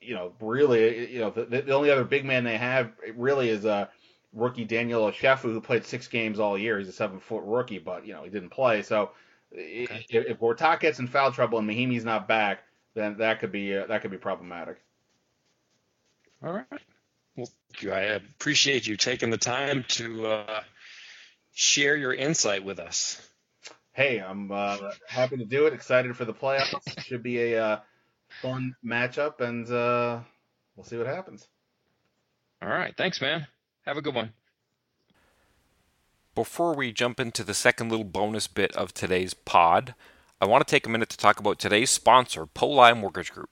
you 0.00 0.14
know, 0.14 0.32
really, 0.40 1.12
you 1.12 1.18
know, 1.18 1.30
the, 1.30 1.44
the, 1.44 1.72
only 1.72 1.90
other 1.90 2.04
big 2.04 2.24
man 2.24 2.44
they 2.44 2.56
have 2.56 2.92
really 3.16 3.48
is 3.48 3.66
uh, 3.66 3.86
rookie 4.34 4.64
Daniel 4.64 5.10
Ochefu, 5.10 5.52
who 5.52 5.60
played 5.60 5.84
six 5.84 6.08
games 6.08 6.38
all 6.38 6.58
year. 6.58 6.78
He's 6.78 6.88
a 6.88 6.92
seven 6.92 7.20
foot 7.20 7.42
rookie, 7.44 7.78
but 7.78 8.06
you 8.06 8.12
know 8.12 8.24
he 8.24 8.30
didn't 8.30 8.50
play. 8.50 8.82
So 8.82 9.10
okay. 9.52 10.06
if, 10.10 10.26
if 10.26 10.40
Gortat 10.40 10.80
gets 10.80 10.98
in 10.98 11.06
foul 11.06 11.32
trouble 11.32 11.58
and 11.58 11.68
Mahinmi's 11.68 12.04
not 12.04 12.28
back, 12.28 12.64
then 12.94 13.18
that 13.18 13.40
could 13.40 13.52
be 13.52 13.76
uh, 13.76 13.86
that 13.86 14.02
could 14.02 14.10
be 14.10 14.18
problematic. 14.18 14.78
All 16.42 16.52
right. 16.52 16.66
Well, 17.36 17.48
thank 17.72 17.82
you. 17.82 17.92
I 17.92 18.00
appreciate 18.00 18.86
you 18.86 18.96
taking 18.96 19.30
the 19.30 19.38
time 19.38 19.84
to 19.88 20.26
uh, 20.26 20.62
share 21.52 21.96
your 21.96 22.12
insight 22.12 22.64
with 22.64 22.78
us. 22.78 23.20
Hey, 23.92 24.18
I'm 24.18 24.50
uh, 24.50 24.76
happy 25.08 25.36
to 25.36 25.44
do 25.44 25.66
it. 25.66 25.72
Excited 25.72 26.16
for 26.16 26.24
the 26.24 26.34
playoffs. 26.34 27.00
Should 27.04 27.22
be 27.22 27.52
a 27.52 27.64
uh, 27.64 27.80
fun 28.42 28.74
matchup, 28.84 29.40
and 29.40 29.68
uh, 29.70 30.20
we'll 30.76 30.84
see 30.84 30.96
what 30.96 31.06
happens. 31.06 31.46
All 32.60 32.68
right. 32.68 32.94
Thanks, 32.96 33.20
man. 33.20 33.46
Have 33.86 33.98
a 33.98 34.02
good 34.02 34.14
one. 34.14 34.32
Before 36.34 36.74
we 36.74 36.90
jump 36.90 37.20
into 37.20 37.44
the 37.44 37.52
second 37.52 37.90
little 37.90 38.04
bonus 38.04 38.46
bit 38.46 38.74
of 38.74 38.94
today's 38.94 39.34
pod, 39.34 39.94
I 40.40 40.46
want 40.46 40.66
to 40.66 40.70
take 40.70 40.86
a 40.86 40.90
minute 40.90 41.10
to 41.10 41.18
talk 41.18 41.38
about 41.38 41.58
today's 41.58 41.90
sponsor, 41.90 42.46
Poli 42.46 42.94
Mortgage 42.94 43.30
Group. 43.30 43.50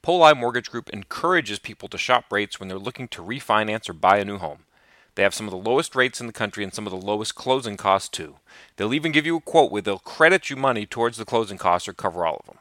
Poli 0.00 0.34
Mortgage 0.34 0.70
Group 0.70 0.88
encourages 0.90 1.58
people 1.58 1.88
to 1.88 1.98
shop 1.98 2.26
rates 2.30 2.60
when 2.60 2.68
they're 2.68 2.78
looking 2.78 3.08
to 3.08 3.22
refinance 3.22 3.88
or 3.88 3.92
buy 3.92 4.18
a 4.18 4.24
new 4.24 4.38
home. 4.38 4.60
They 5.16 5.24
have 5.24 5.34
some 5.34 5.48
of 5.48 5.50
the 5.50 5.70
lowest 5.70 5.96
rates 5.96 6.20
in 6.20 6.28
the 6.28 6.32
country 6.32 6.62
and 6.62 6.72
some 6.72 6.86
of 6.86 6.92
the 6.92 6.96
lowest 6.96 7.34
closing 7.34 7.76
costs 7.76 8.08
too. 8.08 8.36
They'll 8.76 8.94
even 8.94 9.10
give 9.10 9.26
you 9.26 9.36
a 9.38 9.40
quote 9.40 9.72
where 9.72 9.82
they'll 9.82 9.98
credit 9.98 10.48
you 10.48 10.54
money 10.54 10.86
towards 10.86 11.18
the 11.18 11.24
closing 11.24 11.58
costs 11.58 11.88
or 11.88 11.92
cover 11.92 12.24
all 12.24 12.36
of 12.36 12.46
them. 12.46 12.58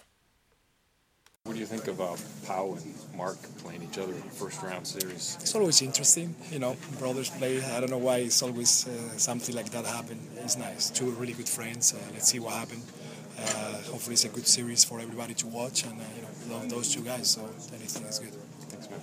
What 1.48 1.54
do 1.54 1.62
you 1.62 1.66
think 1.66 1.88
about 1.88 2.22
Pau 2.46 2.74
and 2.74 2.94
Marc 3.16 3.38
playing 3.60 3.82
each 3.82 3.98
other 3.98 4.12
in 4.12 4.20
the 4.20 4.36
first 4.36 4.62
round 4.62 4.86
series? 4.86 5.38
It's 5.40 5.56
always 5.56 5.82
interesting, 5.82 6.36
you 6.52 6.60
know. 6.60 6.76
Brothers 7.00 7.30
play. 7.30 7.64
I 7.64 7.80
don't 7.80 7.90
know 7.90 7.98
why 7.98 8.18
it's 8.18 8.44
always 8.44 8.86
uh, 8.86 9.18
something 9.18 9.56
like 9.56 9.70
that 9.70 9.86
happen. 9.86 10.20
It's 10.44 10.58
nice. 10.58 10.90
Two 10.90 11.12
really 11.12 11.32
good 11.32 11.48
friends. 11.48 11.94
Uh, 11.94 12.00
let's 12.12 12.28
see 12.28 12.40
what 12.40 12.52
happens. 12.52 12.92
Uh, 13.40 13.44
hopefully, 13.90 14.16
it's 14.16 14.26
a 14.26 14.28
good 14.28 14.46
series 14.46 14.84
for 14.84 15.00
everybody 15.00 15.34
to 15.36 15.48
watch, 15.48 15.86
and 15.86 15.94
uh, 15.94 16.04
you 16.18 16.22
know, 16.22 16.58
love 16.58 16.70
those 16.70 16.94
two 16.94 17.00
guys. 17.00 17.30
So 17.32 17.42
anything 17.74 18.04
is 18.04 18.20
good. 18.20 18.34
Thanks, 18.68 18.90
man. 18.90 19.00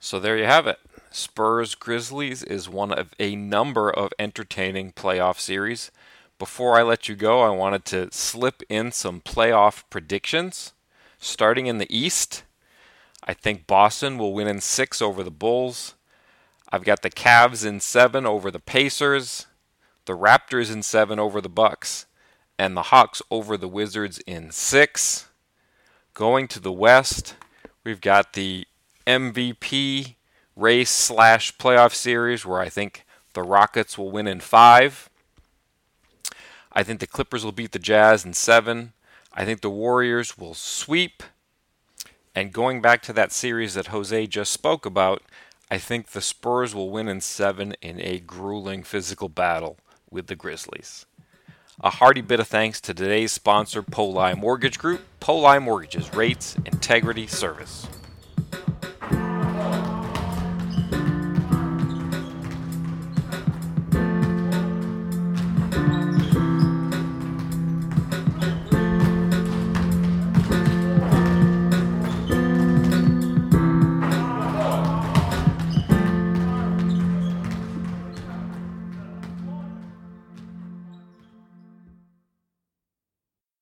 So 0.00 0.18
there 0.18 0.36
you 0.36 0.46
have 0.46 0.66
it. 0.66 0.80
Spurs 1.12 1.76
Grizzlies 1.76 2.42
is 2.42 2.68
one 2.68 2.90
of 2.92 3.14
a 3.20 3.36
number 3.36 3.88
of 3.88 4.12
entertaining 4.18 4.90
playoff 4.90 5.38
series. 5.38 5.92
Before 6.40 6.76
I 6.76 6.82
let 6.82 7.08
you 7.08 7.14
go, 7.14 7.42
I 7.42 7.50
wanted 7.50 7.84
to 7.86 8.08
slip 8.10 8.64
in 8.68 8.90
some 8.90 9.20
playoff 9.20 9.84
predictions. 9.88 10.72
Starting 11.18 11.66
in 11.66 11.78
the 11.78 11.96
East, 11.96 12.44
I 13.24 13.34
think 13.34 13.66
Boston 13.66 14.18
will 14.18 14.32
win 14.32 14.48
in 14.48 14.60
six 14.60 15.02
over 15.02 15.22
the 15.22 15.30
Bulls. 15.30 15.94
I've 16.70 16.84
got 16.84 17.02
the 17.02 17.10
Cavs 17.10 17.64
in 17.64 17.80
seven 17.80 18.26
over 18.26 18.50
the 18.50 18.60
Pacers, 18.60 19.46
the 20.04 20.16
Raptors 20.16 20.72
in 20.72 20.82
seven 20.82 21.18
over 21.18 21.40
the 21.40 21.48
Bucks, 21.48 22.06
and 22.58 22.76
the 22.76 22.84
Hawks 22.84 23.22
over 23.30 23.56
the 23.56 23.68
Wizards 23.68 24.18
in 24.26 24.50
six. 24.50 25.28
Going 26.14 26.48
to 26.48 26.60
the 26.60 26.72
West, 26.72 27.34
we've 27.84 28.00
got 28.00 28.32
the 28.32 28.66
MVP 29.06 30.14
race 30.56 30.90
slash 30.90 31.56
playoff 31.56 31.94
series 31.94 32.46
where 32.46 32.60
I 32.60 32.68
think 32.68 33.04
the 33.34 33.42
Rockets 33.42 33.98
will 33.98 34.10
win 34.10 34.26
in 34.26 34.40
five. 34.40 35.10
I 36.72 36.82
think 36.82 37.00
the 37.00 37.06
Clippers 37.06 37.44
will 37.44 37.52
beat 37.52 37.72
the 37.72 37.78
Jazz 37.78 38.24
in 38.24 38.32
seven. 38.32 38.92
I 39.36 39.44
think 39.44 39.60
the 39.60 39.70
Warriors 39.70 40.38
will 40.38 40.54
sweep. 40.54 41.22
And 42.34 42.52
going 42.52 42.80
back 42.80 43.02
to 43.02 43.12
that 43.12 43.32
series 43.32 43.74
that 43.74 43.88
Jose 43.88 44.26
just 44.28 44.52
spoke 44.52 44.86
about, 44.86 45.22
I 45.70 45.76
think 45.76 46.08
the 46.08 46.22
Spurs 46.22 46.74
will 46.74 46.90
win 46.90 47.06
in 47.06 47.20
seven 47.20 47.74
in 47.82 48.00
a 48.00 48.18
grueling 48.18 48.82
physical 48.82 49.28
battle 49.28 49.78
with 50.10 50.28
the 50.28 50.36
Grizzlies. 50.36 51.04
A 51.80 51.90
hearty 51.90 52.22
bit 52.22 52.40
of 52.40 52.48
thanks 52.48 52.80
to 52.80 52.94
today's 52.94 53.32
sponsor, 53.32 53.82
Poli 53.82 54.34
Mortgage 54.34 54.78
Group. 54.78 55.02
Poli 55.20 55.58
Mortgages 55.58 56.14
rates, 56.14 56.56
integrity, 56.64 57.26
service. 57.26 57.86